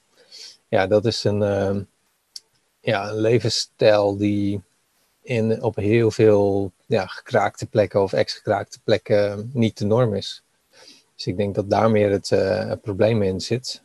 [0.67, 1.39] ja, dat is een,
[2.79, 4.61] ja, een levensstijl die
[5.23, 10.43] in, op heel veel ja, gekraakte plekken of ex-gekraakte plekken niet de norm is.
[11.15, 13.81] Dus ik denk dat daar meer het, het probleem in zit.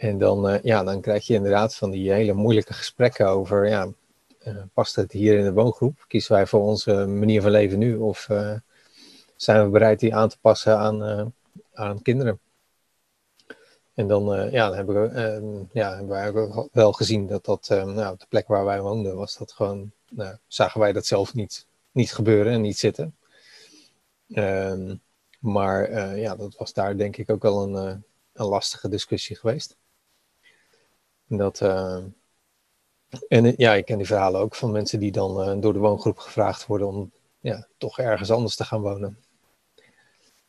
[0.00, 3.88] En dan, uh, ja, dan krijg je inderdaad van die hele moeilijke gesprekken over, ja,
[4.46, 6.04] uh, past het hier in de woongroep?
[6.08, 7.96] Kiezen wij voor onze manier van leven nu?
[7.96, 8.28] Of
[9.36, 11.32] zijn we bereid die aan te passen aan,
[11.72, 12.40] aan kinderen?
[13.94, 18.26] En dan, ja, dan hebben, we, ja, hebben wel gezien dat dat, nou, op de
[18.28, 22.52] plek waar wij woonden, was dat gewoon, nou, zagen wij dat zelf niet, niet gebeuren
[22.52, 23.16] en niet zitten.
[24.32, 24.96] Ehm,
[25.38, 29.76] maar ja, dat was daar denk ik ook wel een, een lastige discussie geweest.
[31.26, 32.04] Dat, uh,
[33.28, 36.66] en ja, ik ken die verhalen ook van mensen die dan door de woongroep gevraagd
[36.66, 39.18] worden om ja, toch ergens anders te gaan wonen.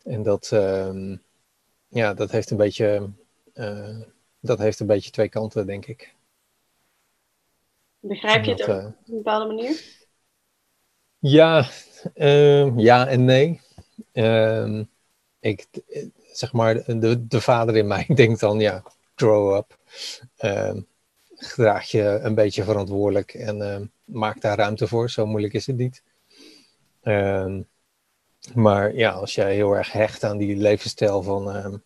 [0.04, 1.17] En dat, uh,
[1.88, 3.10] ja, dat heeft een beetje,
[3.54, 4.00] eh,
[4.39, 6.15] dat heeft een beetje twee kanten, denk ik.
[8.01, 9.81] Begrijp je dat, het op een bepaalde manier?
[11.19, 11.69] Ja,
[12.13, 13.61] ehm, ja en nee.
[14.11, 14.83] Ehm,
[15.39, 15.67] ik,
[16.31, 18.83] zeg maar, de, de vader in mij denkt dan, ja,
[19.15, 19.77] grow up.
[20.39, 20.73] Uh,
[21.35, 25.09] gedraag je een beetje verantwoordelijk en maak daar ruimte voor.
[25.09, 26.03] Zo moeilijk is het niet.
[28.53, 31.81] Maar ja, als jij heel erg hecht aan die levensstijl van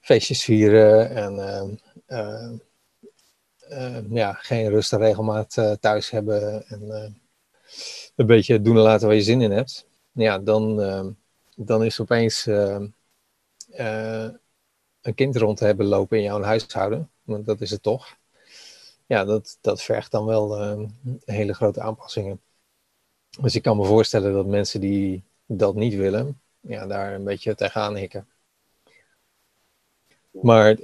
[0.00, 1.80] feestjes vieren en
[4.10, 7.14] ja, geen rust en regelmaat uh, thuis hebben en
[8.16, 10.76] een beetje doen en laten waar je zin in hebt, ja, dan,
[11.56, 12.46] dan is opeens
[15.00, 18.16] een kind rond te hebben lopen in jouw huishouden, want dat is het toch.
[19.06, 20.76] Ja, dat, dat vergt dan wel
[21.24, 22.40] hele grote aanpassingen.
[23.40, 27.54] Dus ik kan me voorstellen dat mensen die dat niet willen, ja, daar een beetje
[27.54, 28.28] tegenaan hikken.
[30.30, 30.76] Maar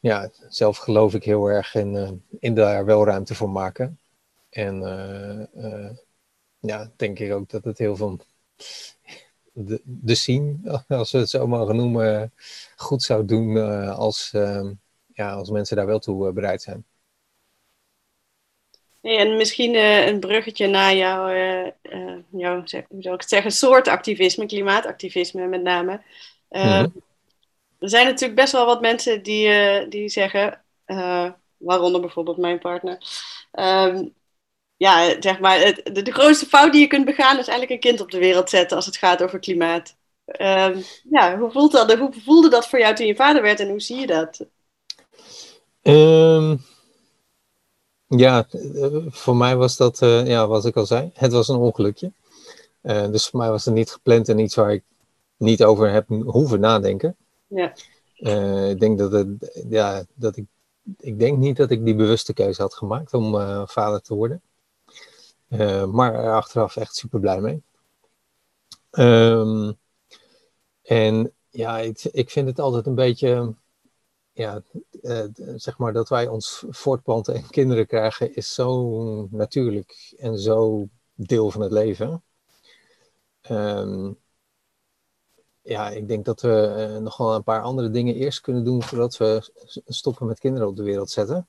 [0.00, 3.98] ja, zelf geloof ik heel erg in, uh, in daar wel ruimte voor maken.
[4.50, 4.80] En
[6.60, 8.18] ja, denk ik ook dat het heel veel
[9.52, 10.56] de, de scene,
[10.88, 12.32] als we het zo mogen noemen,
[12.76, 13.56] goed zou doen
[13.96, 14.70] als, uh,
[15.06, 16.84] ja, als mensen daar wel toe bereid zijn.
[19.00, 21.28] En misschien een bruggetje naar jouw,
[22.30, 22.68] jouw, hoe
[23.02, 26.00] zou ik het zeggen, soort activisme, klimaatactivisme met name.
[26.48, 26.92] Mm
[27.80, 30.62] Er zijn natuurlijk best wel wat mensen die, die zeggen,
[31.56, 32.98] waaronder bijvoorbeeld mijn partner,
[33.50, 34.04] ehm,
[34.80, 37.90] ja, zeg maar, het, de, de, grootste fout die je kunt begaan is eigenlijk een
[37.90, 39.96] kind op de wereld zetten als het gaat over klimaat.
[40.40, 43.68] Um, ja, hoe, voelt dat, hoe voelde dat voor jou toen je vader werd en
[43.68, 44.46] hoe zie je dat?
[45.82, 46.62] Um,
[48.06, 48.46] ja,
[49.08, 52.12] voor mij was dat, ja, wat ik al zei, het was een ongelukje.
[52.82, 54.82] Dus voor mij was het niet gepland en iets waar ik
[55.36, 57.16] niet over heb hoeven nadenken.
[57.50, 57.72] Ja.
[58.16, 60.46] Uh, ik denk dat het, ja, dat ik,
[60.98, 63.32] ik denk niet dat ik die bewuste keuze had gemaakt om
[63.66, 64.42] vader te worden.
[65.48, 67.62] Uh, maar achteraf echt super blij mee.
[68.90, 69.78] Um,
[70.82, 73.54] en ja, ik, ik vind het altijd een beetje,
[74.32, 74.62] ja,
[75.56, 81.50] zeg maar dat wij ons voortplanten en kinderen krijgen, is zo natuurlijk en zo deel
[81.50, 82.22] van het leven.
[83.50, 84.18] Um,
[85.62, 88.82] ja, ik denk dat we uh, nog wel een paar andere dingen eerst kunnen doen
[88.82, 89.50] voordat we
[89.86, 91.48] stoppen met kinderen op de wereld zetten.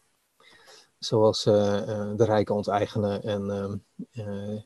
[1.00, 4.62] Zoals uh, de rijken onteigenen en uh,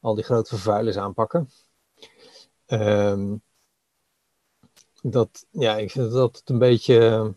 [0.00, 1.50] al die grote vervuilers aanpakken.
[2.66, 3.42] Um,
[5.02, 7.34] dat, ja, ik vind dat een beetje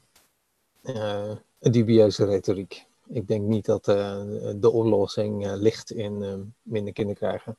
[1.60, 2.86] een dubieuze retoriek.
[3.08, 7.58] Ik denk niet dat de oplossing ligt in minder kinderen krijgen.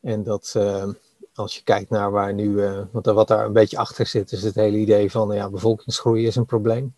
[0.00, 0.54] En dat
[1.34, 2.54] als je kijkt naar waar nu,
[2.92, 6.36] want wat daar een beetje achter zit, is het hele idee van ja, bevolkingsgroei is
[6.36, 6.96] een probleem.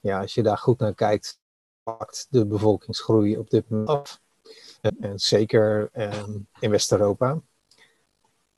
[0.00, 1.38] Ja, als je daar goed naar kijkt,
[1.82, 4.20] pakt de bevolkingsgroei op dit moment af.
[4.80, 7.40] En, zeker ehm, in West-Europa.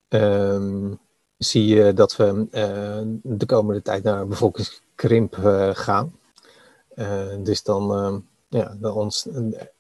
[0.09, 0.99] Um,
[1.37, 6.19] zie je dat we uh, de komende tijd naar een bevolkingskrimp uh, gaan.
[7.43, 9.29] Dus dan, ehm, ja, ons,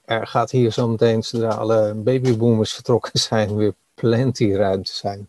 [0.05, 5.29] er gaat hier zo meteen, zodra alle babyboomers vertrokken zijn, weer plenty ruimte zijn.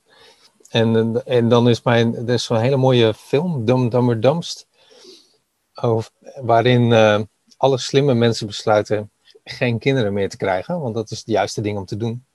[0.70, 4.68] En, en dan is mijn, er is zo'n hele mooie film, Dum Dummer Dumpst,
[5.74, 6.94] over, waarin
[7.58, 9.12] alle slimme mensen besluiten
[9.44, 12.26] geen kinderen meer te krijgen, want dat is het juiste ding om te doen.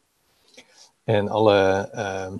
[1.04, 2.38] En alle, uh,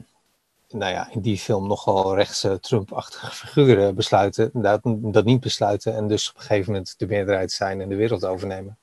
[0.68, 6.08] nou ja, in die film nogal rechtse Trump-achtige figuren besluiten, dat, dat niet besluiten en
[6.08, 8.78] dus op een gegeven moment de meerderheid zijn en de wereld overnemen.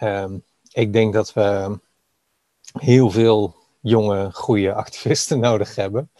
[0.00, 1.78] Um, ik denk dat we
[2.72, 6.10] heel veel jonge, goede activisten nodig hebben.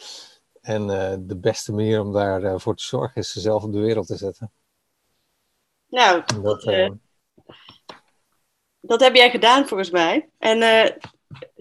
[0.61, 3.81] En uh, de beste manier om daarvoor uh, te zorgen is ze zelf op de
[3.81, 4.53] wereld te zetten.
[5.89, 6.91] Nou, dat, uh,
[8.81, 10.29] dat heb jij gedaan volgens mij.
[10.39, 10.59] En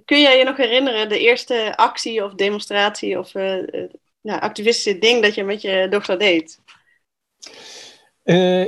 [0.06, 5.36] kun jij je nog herinneren de eerste actie of demonstratie of nou, activistische ding dat
[5.36, 6.60] je met je dochter deed?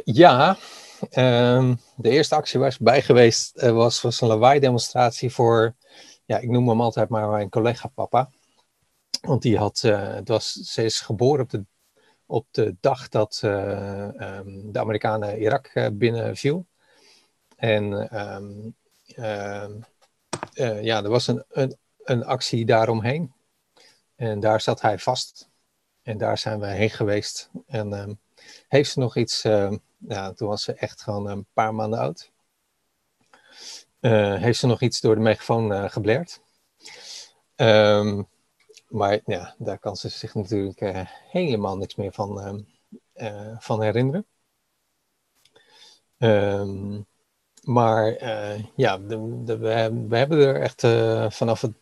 [0.04, 0.58] ja,
[1.10, 5.76] ehm, de eerste actie waar ze bij geweest was, was een lawaai-demonstratie voor,
[6.26, 8.30] ja, ik noem hem altijd maar mijn collega-papa.
[9.22, 11.66] Want die had, het was, ze is geboren op de
[12.26, 16.66] op de dag dat uh, um, de Amerikanen Irak uh, binnenviel.
[17.56, 17.84] En
[18.36, 18.76] um,
[19.16, 23.34] uh, ja, er was een, een, een, actie daaromheen.
[24.16, 25.50] En daar zat hij vast.
[26.02, 27.50] En daar zijn we heen geweest.
[27.68, 28.20] En
[28.68, 29.42] heeft ze nog iets,
[29.98, 32.32] ja, toen was ze echt gewoon een paar maanden oud.
[34.12, 36.41] Heeft ze nog iets door de megafoon geblerd.
[37.56, 38.28] Um,
[38.88, 42.65] maar ja, daar kan ze zich natuurlijk uh, helemaal niks meer van,
[43.15, 44.26] uh, van herinneren.
[46.18, 47.06] Um,
[47.63, 48.24] maar
[48.76, 49.58] ja, de, de,
[50.08, 50.82] we, hebben er echt
[51.36, 51.74] vanaf het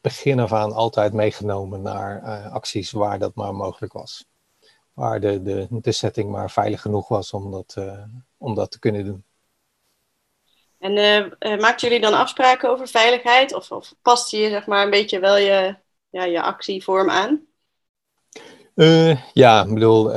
[0.00, 4.26] begin af aan altijd meegenomen naar acties waar dat maar mogelijk was.
[4.92, 7.76] Waar de, de, de setting maar veilig genoeg was om dat,
[8.36, 9.24] om dat te kunnen doen.
[10.82, 13.54] En uh, maakten jullie dan afspraken over veiligheid?
[13.54, 15.76] Of, of past je zeg maar een beetje wel je,
[16.10, 17.46] ja, je actievorm aan?
[18.74, 20.12] Uh, ja, ik bedoel,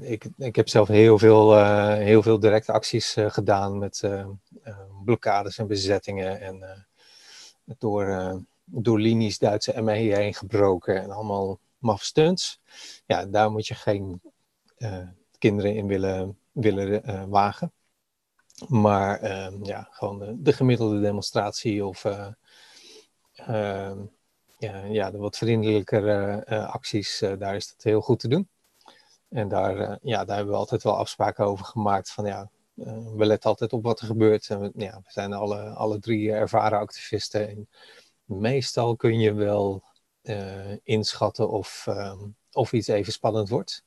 [0.00, 4.08] ik, ik heb zelf heel veel, heel veel directe acties gedaan met
[5.04, 6.86] blokkades en bezettingen en
[7.78, 12.60] door, door linies Duitse ME heen gebroken en allemaal maf stunts.
[13.06, 14.20] Ja, daar moet je geen
[15.38, 17.72] kinderen in willen, willen wagen.
[18.68, 22.26] Maar ehm, ja, gewoon de, de, gemiddelde demonstratie of uh,
[24.58, 28.48] ja, ja, de wat vriendelijkere uh, acties, uh, daar is dat heel goed te doen.
[29.28, 32.50] En daar, ja, daar hebben we altijd wel afspraken over gemaakt van ja,
[33.14, 34.48] we letten altijd op wat er gebeurt.
[34.48, 37.48] En we, ja, we zijn alle, alle drie ervaren activisten.
[37.48, 37.68] En
[38.24, 39.82] meestal kun je wel
[40.82, 42.18] inschatten of, ehm,
[42.52, 43.84] of iets even spannend wordt.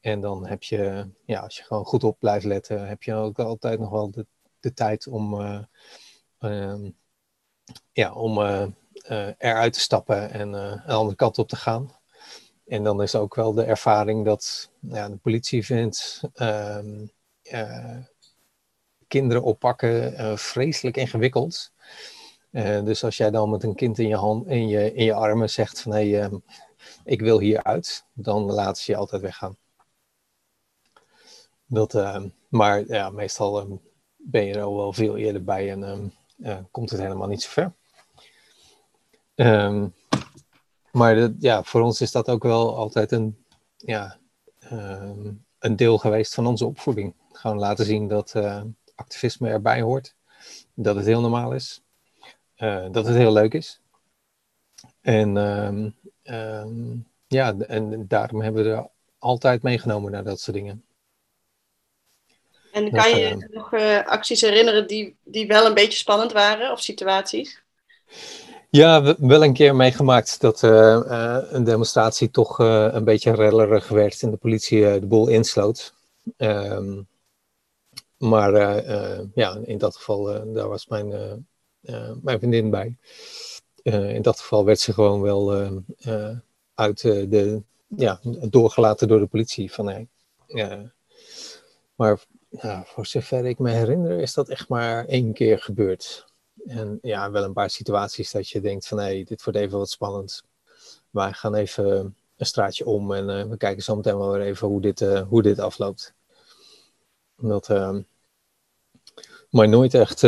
[0.00, 3.38] En dan heb je, ja, als je gewoon goed op blijft letten, heb je ook
[3.38, 4.26] altijd nog wel de,
[4.60, 5.62] de tijd om, uh,
[6.40, 6.90] uh,
[7.92, 8.66] ja, om uh,
[9.38, 11.94] eruit te stappen en een andere kant op te gaan.
[12.66, 17.06] En dan is ook wel de ervaring dat ja, de politie vindt ehm,
[19.08, 21.72] kinderen oppakken vreselijk ingewikkeld.
[22.84, 25.50] dus als jij dan met een kind in je, hand, in je, in je armen
[25.50, 26.36] zegt van hé, hey, ehm,
[27.04, 29.56] ik wil hieruit, dan laten ze je altijd weggaan.
[31.66, 33.80] Dat, uh, maar ja, meestal um,
[34.16, 37.50] ben je er al wel veel eerder bij en uh, komt het helemaal niet zo
[37.50, 37.72] ver.
[40.92, 43.44] Maar ja, voor ons is dat ook wel altijd een,
[43.76, 44.16] ja,
[45.58, 47.14] een deel geweest van onze opvoeding.
[47.32, 48.62] Gewoon laten zien dat uh,
[48.94, 50.14] activisme erbij hoort.
[50.74, 51.82] Dat het heel normaal is.
[52.56, 53.80] Uh, dat het heel leuk is.
[55.00, 55.32] En
[57.26, 60.84] ja, en daarom hebben we er altijd meegenomen naar dat soort dingen.
[62.76, 66.72] En kan je je nog uh, acties herinneren die, die wel een beetje spannend waren
[66.72, 67.62] of situaties?
[68.70, 70.70] Ja, wel een keer meegemaakt dat uh,
[71.06, 75.94] uh, een demonstratie toch een beetje rellerig werd en de politie de boel insloot.
[76.36, 77.06] Um,
[78.16, 78.52] maar
[79.34, 81.08] ja, in dat geval, daar was mijn,
[82.22, 82.96] mijn vriendin bij.
[83.82, 85.54] in dat geval werd ze gewoon wel
[86.74, 89.72] uit de, ja, doorgelaten door de politie.
[89.72, 90.08] Van, hey,
[91.94, 92.18] maar
[92.62, 96.24] nou, voor zover ik me herinner, is dat echt maar één keer gebeurd.
[96.66, 99.78] En ja, wel een paar situaties dat je denkt van hé, hey, dit wordt even
[99.78, 100.42] wat spannend.
[101.10, 104.68] Wij gaan even een straatje om en uh, we kijken zo meteen wel weer even
[104.68, 106.14] hoe dit, uh, hoe dit afloopt.
[107.40, 107.96] Omdat, uh,
[109.50, 110.20] maar nooit echt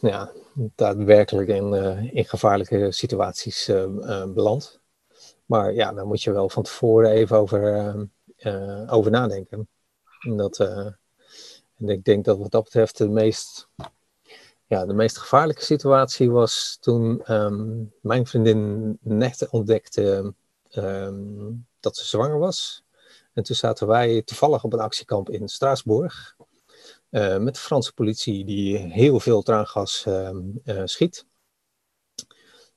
[0.00, 1.74] ja, daadwerkelijk in,
[2.12, 3.66] in gevaarlijke situaties
[4.26, 4.80] beland.
[5.46, 7.94] Maar ja, daar moet je wel van tevoren even over,
[8.86, 9.68] over nadenken.
[10.36, 10.56] Dat,
[11.78, 13.68] en ik denk dat wat dat betreft de meest,
[14.66, 20.34] ja, de meest gevaarlijke situatie was toen um, mijn vriendin net ontdekte
[20.76, 22.84] um, dat ze zwanger was.
[23.32, 26.36] En toen zaten wij toevallig op een actiekamp in Straatsburg.
[27.10, 30.30] Uh, met de Franse politie die heel veel traangas uh,
[30.64, 31.26] uh, schiet.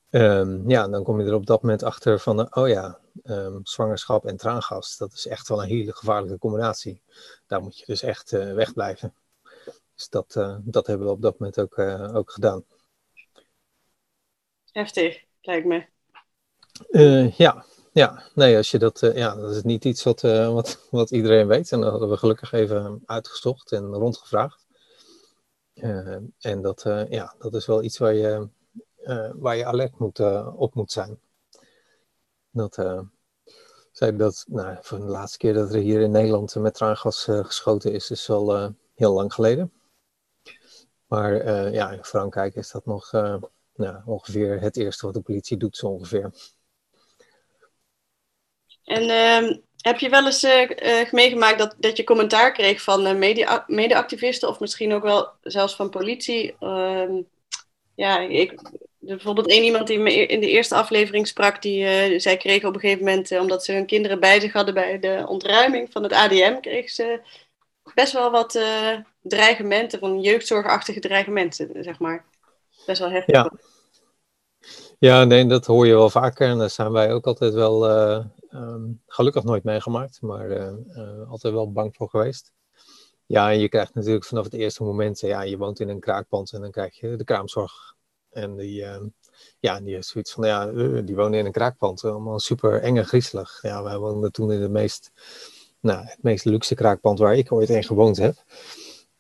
[0.09, 4.37] Ja, dan kom je er op dat moment achter van, oh ja, um, zwangerschap en
[4.37, 7.01] traangas, dat is echt wel een hele gevaarlijke combinatie.
[7.47, 9.13] Daar moet je dus echt uh, wegblijven.
[9.95, 12.63] Dus dat, uh, dat hebben we op dat moment ook, uh, ook gedaan.
[14.71, 15.85] Heftig, lijkt me.
[17.37, 21.47] ja, ja, nee, als je dat, ja, dat is niet iets wat, wat, wat iedereen
[21.47, 21.71] weet.
[21.71, 24.65] En dat hadden we gelukkig even uitgezocht en rondgevraagd.
[26.39, 28.47] en dat, ja, dat is wel iets waar je,
[29.35, 30.19] waar je alert moet,
[30.55, 31.19] op moet zijn.
[32.51, 33.01] Dat, uh,
[34.17, 38.11] dat, nou, de laatste keer dat er hier in Nederland met traangas uh, geschoten is,
[38.11, 39.71] is al uh, heel lang geleden.
[41.05, 43.11] Maar ja, in Frankrijk is dat nog
[43.73, 46.31] nou, ongeveer het eerste wat de politie doet, zo ongeveer.
[48.83, 50.41] En ehm, heb je wel eens
[51.11, 53.19] meegemaakt dat, dat je commentaar kreeg van
[53.67, 56.55] mede-activisten of misschien ook wel zelfs van politie?
[56.59, 57.21] Ehm,
[57.97, 58.59] ja, ik,
[58.99, 62.63] bijvoorbeeld één iemand die me e-, in de eerste aflevering sprak, die uh, zij kreeg
[62.63, 65.91] op een gegeven moment, uh, omdat ze hun kinderen bij zich hadden bij de ontruiming
[65.91, 67.21] van het ADM, kreeg ze
[67.93, 72.25] best wel wat uh, dreigementen, van jeugdzorgachtige dreigementen, zeg maar.
[72.85, 73.35] Best wel heftig.
[73.35, 73.51] Ja.
[74.99, 77.89] ja, nee, dat hoor je wel vaker en daar zijn wij ook altijd wel,
[78.51, 80.75] um, gelukkig nooit meegemaakt, maar
[81.29, 82.51] altijd wel bang voor geweest.
[83.25, 86.51] Ja, en je krijgt natuurlijk vanaf het eerste moment, ja, je woont in een kraakpand
[86.53, 87.95] en dan krijg je de kraamzorg
[88.37, 88.95] en die, uh,
[89.59, 92.03] ja, die zoiets van, ja, eh, die wonen in een kraakpand.
[92.03, 93.59] Allemaal super eng en griezelig.
[93.61, 95.11] Ja, wij woonden toen in het meest,
[95.79, 98.35] nou, het meest luxe kraakpand waar ik ooit in gewoond heb.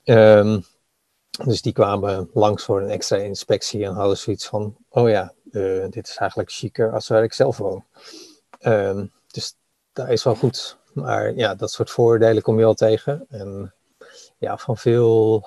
[0.03, 0.63] Um,
[1.45, 5.85] Dus die kwamen langs voor een extra inspectie en hadden zoiets van: oh ja, uh,
[5.89, 7.85] dit is eigenlijk chiquer als waar ik zelf woon.
[8.59, 9.55] Ehm, dus
[9.93, 10.77] dat is wel goed.
[10.93, 13.25] Maar ja, dat soort voordelen kom je al tegen.
[13.29, 13.73] En
[14.37, 15.45] ja, van veel.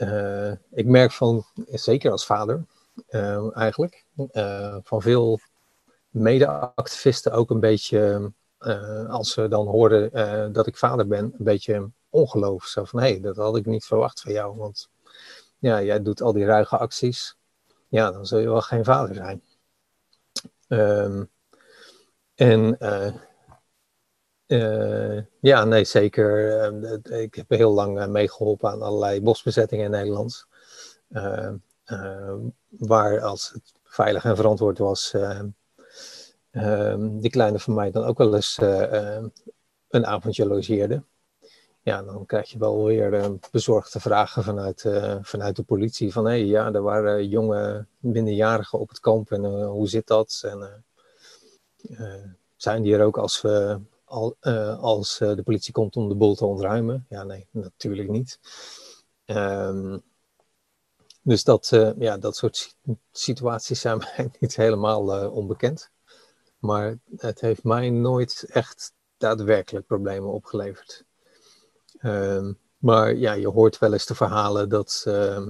[0.00, 2.64] Uh, ik merk van, zeker als vader,
[3.10, 4.06] uh, eigenlijk,
[4.82, 5.40] van veel
[6.08, 8.32] mede-activisten ook een beetje,
[9.08, 12.64] als ze dan hoorden dat ik vader ben, een beetje ongeloof.
[12.64, 14.56] Zo van, hé, hey, dat had ik niet verwacht van jou.
[14.56, 14.88] Want
[15.58, 17.36] ja, jij doet al die ruige acties.
[17.88, 19.42] Ja, dan zul je wel geen vader zijn.
[20.68, 21.30] Um,
[22.34, 22.78] en
[24.50, 26.60] uh, ja, nee, zeker.
[26.72, 30.46] Uh, ik heb heel lang meegeholpen aan allerlei bosbezettingen in Nederland.
[31.08, 31.56] Ehm,
[32.68, 35.14] waar als het veilig en verantwoord was,
[36.98, 38.58] die kleine van mij dan ook wel eens
[39.88, 41.02] een avondje logeerde
[41.82, 44.84] ja, dan krijg je wel weer bezorgde vragen vanuit,
[45.22, 46.12] vanuit de politie.
[46.12, 50.42] Van hé, hey, ja, er waren jonge minderjarigen op het kamp en hoe zit dat?
[50.44, 50.84] En
[52.56, 53.80] zijn die er ook als, we,
[54.10, 54.36] al,
[54.80, 57.06] als de politie komt om de boel te ontruimen?
[57.08, 58.40] Ja, nee, natuurlijk niet.
[59.26, 60.02] Um,
[61.22, 62.76] dus dat, ja, dat soort
[63.12, 65.90] situaties zijn mij niet helemaal onbekend.
[66.58, 71.04] Maar het heeft mij nooit echt daadwerkelijk problemen opgeleverd.
[71.98, 75.46] Ehm, maar ja, je hoort wel eens de verhalen dat, uh,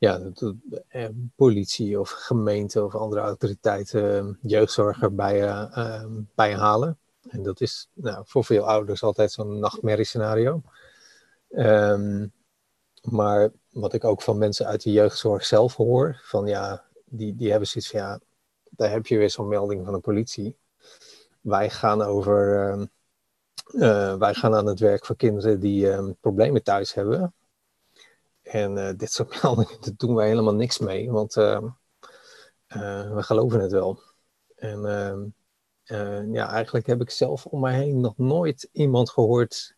[0.00, 0.54] ja, dat
[0.88, 6.98] uh, politie of gemeente of andere autoriteiten jeugdzorger bij je, bij halen.
[7.28, 10.62] En dat is nou, voor veel ouders altijd zo'n nachtmerriescenario.
[13.02, 17.50] maar wat ik ook van mensen uit de jeugdzorg zelf hoor, van ja, die, die
[17.50, 18.20] hebben zoiets van ja,
[18.70, 20.56] daar heb je weer zo'n melding van de politie.
[21.40, 22.88] Wij gaan over
[23.72, 27.34] uh, wij gaan aan het werk voor kinderen die problemen thuis hebben.
[28.50, 31.72] En uh, dit soort meldingen, daar doen wij helemaal niks mee, want uh,
[33.14, 34.00] we geloven het wel.
[34.56, 34.84] En
[35.84, 39.74] ehm, ja, eigenlijk heb ik zelf om mij heen nog nooit iemand gehoord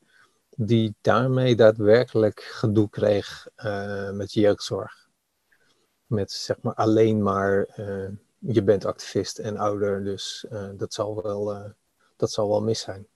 [0.57, 3.49] die daarmee daadwerkelijk gedoe kreeg
[4.12, 5.09] met jeugdzorg.
[6.07, 7.68] Met zeg maar alleen maar,
[8.39, 10.47] je bent activist en ouder, dus
[10.77, 11.73] dat, zal wel,
[12.16, 13.07] dat zal wel mis zijn.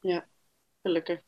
[0.00, 0.26] Ja,
[0.82, 1.20] gelukkig.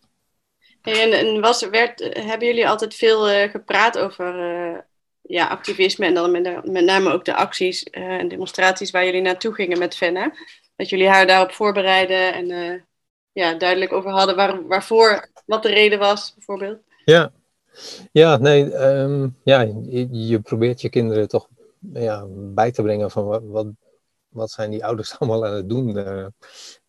[0.85, 4.79] En, en was, werd, hebben jullie altijd veel uh, gepraat over uh,
[5.23, 9.55] ja, activisme en dan met, name ook de acties uh, en demonstraties waar jullie naartoe
[9.55, 10.35] gingen met Fenna?
[10.77, 12.87] Dat jullie haar daarop voorbereiden en
[13.33, 16.79] ja, duidelijk over hadden waar, waarvoor, wat de reden was, bijvoorbeeld?
[17.05, 17.33] Ja,
[18.13, 21.49] ja nee, um, ja, je, je, probeert je kinderen toch
[21.93, 23.67] ja, bij te brengen van wat, wat,
[24.29, 25.97] wat zijn die ouders allemaal aan het doen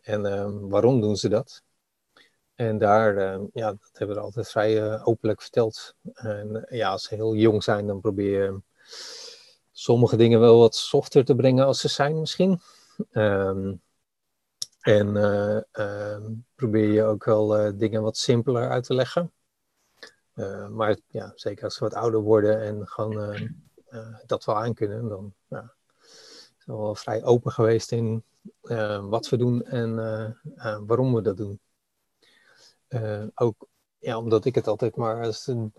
[0.02, 1.64] en ehm, waarom doen ze dat?
[2.56, 5.96] En daar, uh, ja, dat hebben we altijd vrij uh, openlijk verteld.
[6.14, 8.60] En uh, ja, als ze heel jong zijn, dan probeer je
[9.72, 12.60] sommige dingen wel wat softer te brengen als ze zijn misschien.
[13.12, 13.82] Um,
[14.82, 15.16] en
[15.72, 19.32] ehm, probeer je ook wel dingen wat simpeler uit te leggen.
[20.70, 23.50] maar ja, zeker als ze wat ouder worden en gewoon
[24.26, 25.74] dat wel aankunnen, dan ja,
[26.58, 28.24] zijn we wel vrij open geweest in
[29.10, 29.96] wat we doen en
[30.86, 31.60] waarom we dat doen.
[32.96, 33.68] Uh, ook
[33.98, 35.74] ja, omdat ik het altijd maar als een,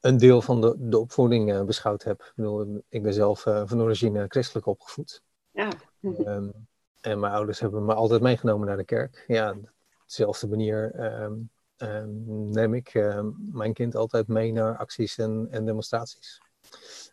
[0.00, 2.20] een deel van de, de opvoeding uh, beschouwd heb.
[2.20, 5.22] Ik, bedoel, ik ben zelf uh, van origine christelijk opgevoed.
[5.50, 5.68] Ja.
[6.00, 6.68] Um,
[7.00, 9.24] en mijn ouders hebben me altijd meegenomen naar de kerk.
[9.26, 9.68] Ja, op
[10.06, 13.12] dezelfde manier um, um, neem ik
[13.52, 16.40] mijn kind altijd mee naar acties en, en demonstraties.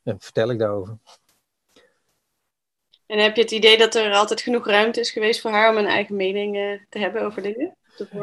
[0.03, 0.97] En vertel ik daarover.
[3.05, 5.77] En heb je het idee dat er altijd genoeg ruimte is geweest voor haar om
[5.77, 7.76] een eigen mening te hebben over dingen?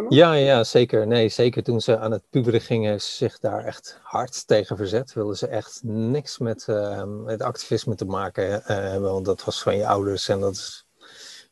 [0.09, 1.07] Ja, ja, zeker.
[1.07, 5.13] Nee, zeker toen ze aan het puberen gingen, zich daar echt hard tegen verzet.
[5.13, 9.63] Wilden ze echt niks met, uh, met activisme te maken uh, hebben, want dat was
[9.63, 10.87] van je ouders en dat is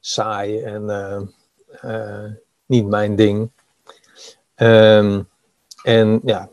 [0.00, 0.82] saai en
[1.84, 2.30] uh,
[2.66, 3.50] niet mijn ding.
[4.56, 5.28] Um,
[5.82, 6.48] en ja,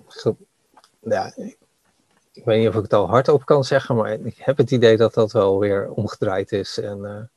[0.99, 1.33] ja,
[2.31, 4.97] ik weet niet of ik het al hardop kan zeggen, maar ik heb het idee
[4.97, 6.79] dat dat wel weer omgedraaid is.
[6.79, 7.29] En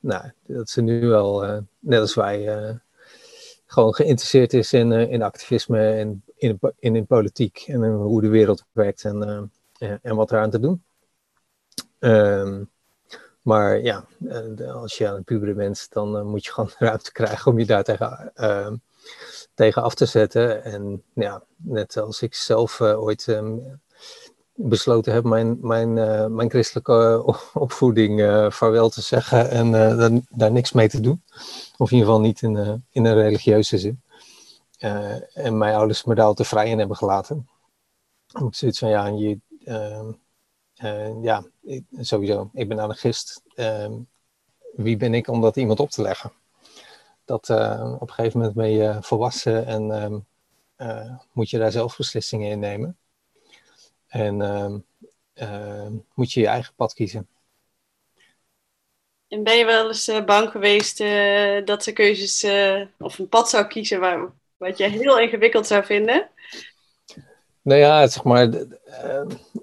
[0.00, 2.80] nou, dat ze nu wel, net als wij
[3.74, 8.28] gewoon geïnteresseerd is in, uh, in activisme en in, in, in politiek en hoe de
[8.28, 10.84] wereld werkt en, uh, en wat eraan te doen.
[11.98, 12.70] Um,
[13.42, 17.52] maar ja, uh, als je aan het puberen bent, dan moet je gewoon ruimte krijgen
[17.52, 18.76] om je daar tegen, ehm,
[19.54, 20.64] tegen af te zetten.
[20.64, 23.80] En ja, net als ik zelf ooit um,
[24.56, 25.92] besloten heb mijn, mijn,
[26.34, 28.20] mijn christelijke opvoeding
[28.54, 31.22] vaarwel te zeggen en daar, daar niks mee te doen.
[31.76, 34.02] Of in ieder geval niet in, uh, in een religieuze zin.
[35.34, 37.48] en mijn ouders me daar al te vrij in hebben gelaten.
[38.46, 40.12] Ik zoiets van, ja, je, ehm,
[41.22, 41.44] ja,
[42.00, 43.42] sowieso, ik ben anarchist.
[43.54, 43.92] Ehm,
[44.72, 46.32] wie ben ik om dat iemand op te leggen?
[47.24, 47.50] Dat
[48.00, 49.90] op een gegeven moment ben je volwassen en
[50.78, 52.98] ehm, moet je daar zelf beslissingen in nemen.
[54.14, 54.36] En
[56.14, 57.28] moet je je eigen pad kiezen.
[59.28, 63.28] En ben je wel eens uh, bang geweest uh, dat ze keuzes uh, of een
[63.28, 66.30] pad zou kiezen waar, wat je heel ingewikkeld zou vinden?
[67.62, 68.48] Nou ja, zeg maar,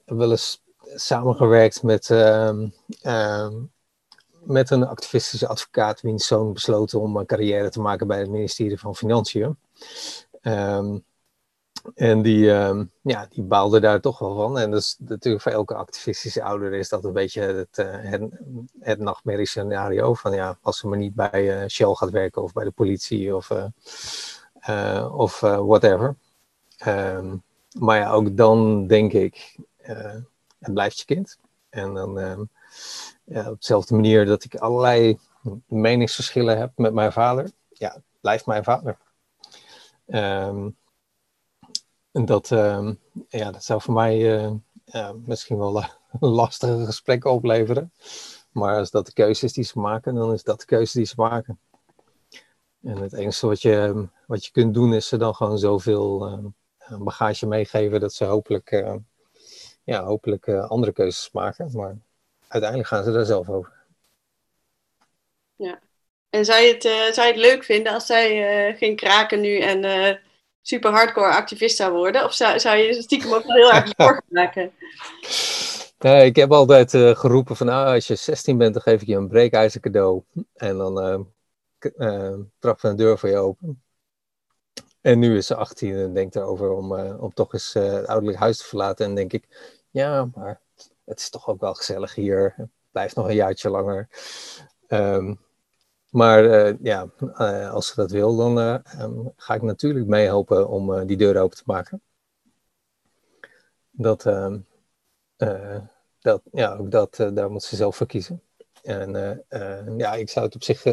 [0.06, 0.62] wel eens
[0.96, 2.68] samengewerkt met, ehm,
[3.02, 3.54] ehm,
[4.44, 8.80] met een activistische advocaat, wiens zoon besloten om een carrière te maken bij het ministerie
[8.80, 9.58] van Financiën.
[10.42, 11.04] Um,
[11.96, 14.60] en die, uh, ja, die baalde daar toch wel van.
[14.60, 18.22] En is natuurlijk voor elke activistische ouder is dat een beetje het, uh, het,
[18.80, 20.14] het nachtmerriescenario.
[20.14, 23.36] Van ja, als ze maar niet bij uh, Shell gaat werken of bij de politie
[23.36, 23.50] of,
[24.70, 26.16] uh, of whatever.
[26.88, 27.44] Um,
[27.80, 29.58] maar ja, ook dan denk ik,
[30.60, 31.38] het blijft je kind.
[31.70, 32.44] En dan ehm,
[33.24, 35.20] ja, op dezelfde manier dat ik allerlei
[35.66, 37.52] meningsverschillen heb met mijn vader.
[37.70, 38.98] Ja, blijft mijn vader.
[40.08, 40.76] Um,
[42.12, 42.90] en dat, uh,
[43.28, 44.44] ja, dat zou voor mij
[44.94, 45.78] uh, misschien wel
[46.20, 47.94] een lastige gesprekken opleveren.
[48.52, 51.06] Maar als dat de keuze is die ze maken, dan is dat de keuze die
[51.06, 51.60] ze maken.
[52.84, 56.98] En het enige wat je, wat je kunt doen, is ze dan gewoon zoveel uh,
[56.98, 58.96] bagage meegeven dat ze hopelijk,
[59.84, 61.70] ja, hopelijk andere keuzes maken.
[61.74, 61.98] Maar
[62.48, 63.72] uiteindelijk gaan ze daar zelf over.
[65.56, 65.80] Ja.
[66.30, 66.84] En zou je het,
[67.16, 69.82] zou je het leuk vinden als zij ging kraken nu en
[70.62, 72.24] super hardcore activist zou worden?
[72.24, 74.72] Of zou, zou je stiekem ook heel erg zorgen maken?
[76.00, 79.08] Nee, ik heb altijd uh, geroepen van nou, als je 16 bent, dan geef ik
[79.08, 80.24] je een breekijzer cadeau.
[80.54, 81.20] En dan uh,
[81.98, 82.38] uh,
[82.82, 83.84] de deur voor je open.
[85.02, 88.58] En nu is ze 18 en denkt erover om, om toch eens het ouderlijk huis
[88.58, 89.06] te verlaten.
[89.06, 89.48] En denk ik,
[89.90, 90.62] ja, maar
[91.06, 92.56] het is toch ook wel gezellig hier.
[92.92, 94.08] Blijf nog een jaartje langer.
[94.88, 95.40] Um,
[96.12, 100.70] maar uh, ja, uh, als ze dat wil, dan uh, um, ga ik natuurlijk meehelpen
[100.70, 102.02] om die deur open te maken.
[103.92, 104.60] Dat, ehm,
[106.20, 108.42] dat, ja, ook dat, daar moet ze zelf voor kiezen.
[108.84, 109.12] En
[109.98, 110.84] ja, ik zou het op zich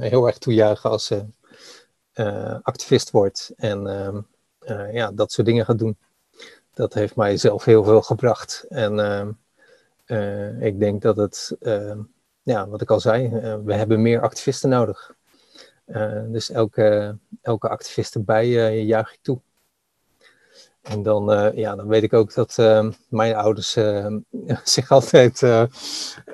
[0.00, 1.24] heel erg toejuichen als ze
[2.62, 4.26] activist wordt en um,
[4.92, 5.98] ja, dat soort dingen gaat doen.
[6.74, 8.64] Dat heeft mij zelf heel veel gebracht.
[8.68, 9.38] En
[10.60, 11.56] ik denk dat het
[12.48, 15.14] ja, wat ik al zei, uh, we hebben meer activisten nodig.
[15.86, 19.40] Uh, dus elke, elke activist erbij uh, juich ik toe.
[20.82, 22.56] En dan, ja, dan weet ik ook dat
[23.08, 23.72] mijn ouders
[24.64, 25.42] zich altijd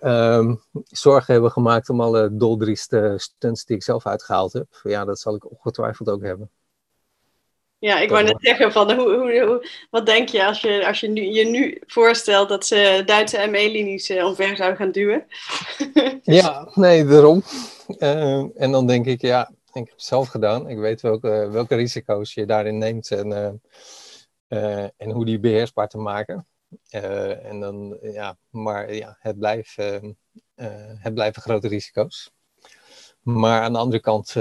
[0.03, 4.67] um, zorgen hebben gemaakt om alle doldrieste stunts die ik zelf uitgehaald heb.
[4.83, 6.51] Ja, dat zal ik ongetwijfeld ook hebben.
[7.85, 11.09] Ja, ik wou net zeggen van hoe, hoe, wat denk je als je, als je
[11.09, 15.27] nu, je nu voorstelt dat ze Duitse ME-linies uh, omver zouden gaan duwen?
[16.41, 17.43] ja, nee, daarom.
[17.99, 20.69] Uh, en dan denk ik, ja, ik heb het zelf gedaan.
[20.69, 23.61] Ik weet welke, welke risico's je daarin neemt en,
[24.49, 26.47] uh, en hoe die beheersbaar te maken.
[26.91, 29.77] en dan, ja, maar ja, het, blijft,
[30.99, 32.31] het blijven grote risico's.
[33.23, 34.35] Maar aan de andere kant,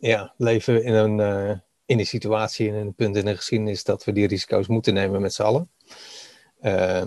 [0.00, 4.12] ja, leven in een in de situatie en een punt in de geschiedenis dat we
[4.12, 5.70] die risico's moeten nemen met z'n allen.
[6.62, 7.04] Uh,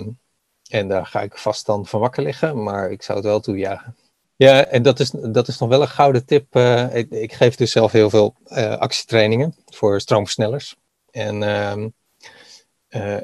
[0.69, 3.95] en daar ga ik vast dan van wakker liggen, maar ik zou het wel toejagen.
[4.35, 6.55] Ja, en dat is, dat is nog wel een gouden tip.
[6.55, 10.75] Uh, ik, geef dus zelf heel veel uh, actietrainingen voor stroomversnellers.
[11.11, 11.71] En, uh,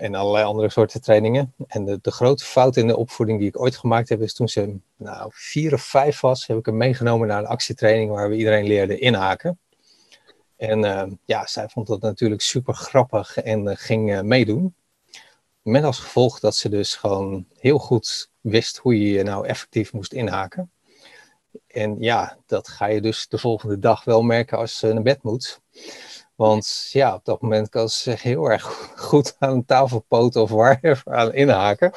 [0.04, 1.54] en allerlei andere soorten trainingen.
[1.68, 4.49] En de, de grote fout in de opvoeding die ik ooit gemaakt heb, is toen
[4.49, 8.36] ze nou, vier of vijf was, heb ik hem meegenomen naar een actietraining waar we
[8.36, 9.60] iedereen leerden inhaken.
[10.64, 14.76] En uh, ja, zij vond dat natuurlijk super grappig en uh, ging uh, meedoen.
[15.61, 19.93] Met als gevolg dat ze dus gewoon heel goed wist hoe je je nou effectief
[19.93, 20.72] moest inhaken.
[21.68, 25.24] En ja, dat ga je dus de volgende dag wel merken als ze naar bed
[25.24, 25.61] moet.
[26.36, 28.64] Want ja, op dat moment kan ze zich heel erg
[29.09, 31.91] goed aan een tafelpoot of waar aan inhaken.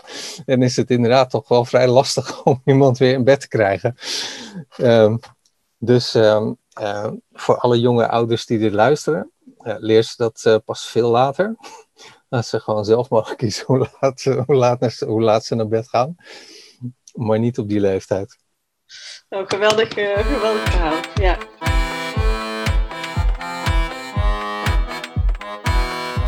[0.46, 3.96] En is het inderdaad toch wel vrij lastig om iemand weer in bed te krijgen.
[4.78, 5.18] Um,
[5.78, 9.30] dus um, uh, voor alle jonge ouders die dit luisteren,
[9.62, 11.56] uh, leer ze dat uh, pas veel later.
[12.28, 15.88] Dat ze gewoon zelf mogen kiezen hoe laat, hoe, laat, hoe laat ze naar bed
[15.88, 16.16] gaan.
[17.12, 18.38] Maar niet op die leeftijd.
[19.28, 21.00] Oh, geweldig, geweldig verhaal.
[21.14, 21.38] Ja.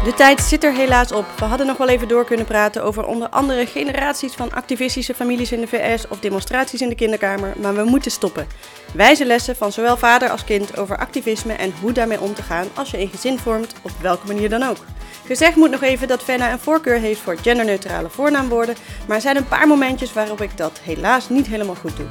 [0.08, 1.24] De tijd zit er helaas op.
[1.38, 5.52] We hadden nog wel even door kunnen praten over onder andere generaties van activistische families
[5.52, 8.46] in de VS of demonstraties in de kinderkamer, maar we moeten stoppen.
[8.94, 12.66] Wijze lessen van zowel vader als kind over activisme en hoe daarmee om te gaan
[12.74, 14.78] als je een gezin vormt, op welke manier dan ook.
[15.26, 19.36] Gezegd moet nog even dat Fenna een voorkeur heeft voor genderneutrale voornaamwoorden, maar er zijn
[19.36, 22.06] een paar momentjes waarop ik dat helaas niet helemaal goed doe.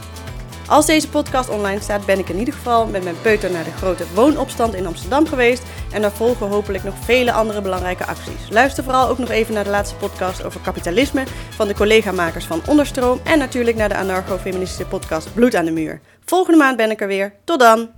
[0.67, 3.71] Als deze podcast online staat, ben ik in ieder geval met mijn peuter naar de
[3.71, 5.63] grote woonopstand in Amsterdam geweest.
[5.93, 8.49] En daar volgen hopelijk nog vele andere belangrijke acties.
[8.49, 12.61] Luister vooral ook nog even naar de laatste podcast over kapitalisme van de collega-makers van
[12.67, 13.19] Onderstroom.
[13.23, 16.01] En natuurlijk naar de anarcho-feministische podcast Bloed aan de Muur.
[16.25, 17.33] Volgende maand ben ik er weer.
[17.43, 17.96] Tot dan!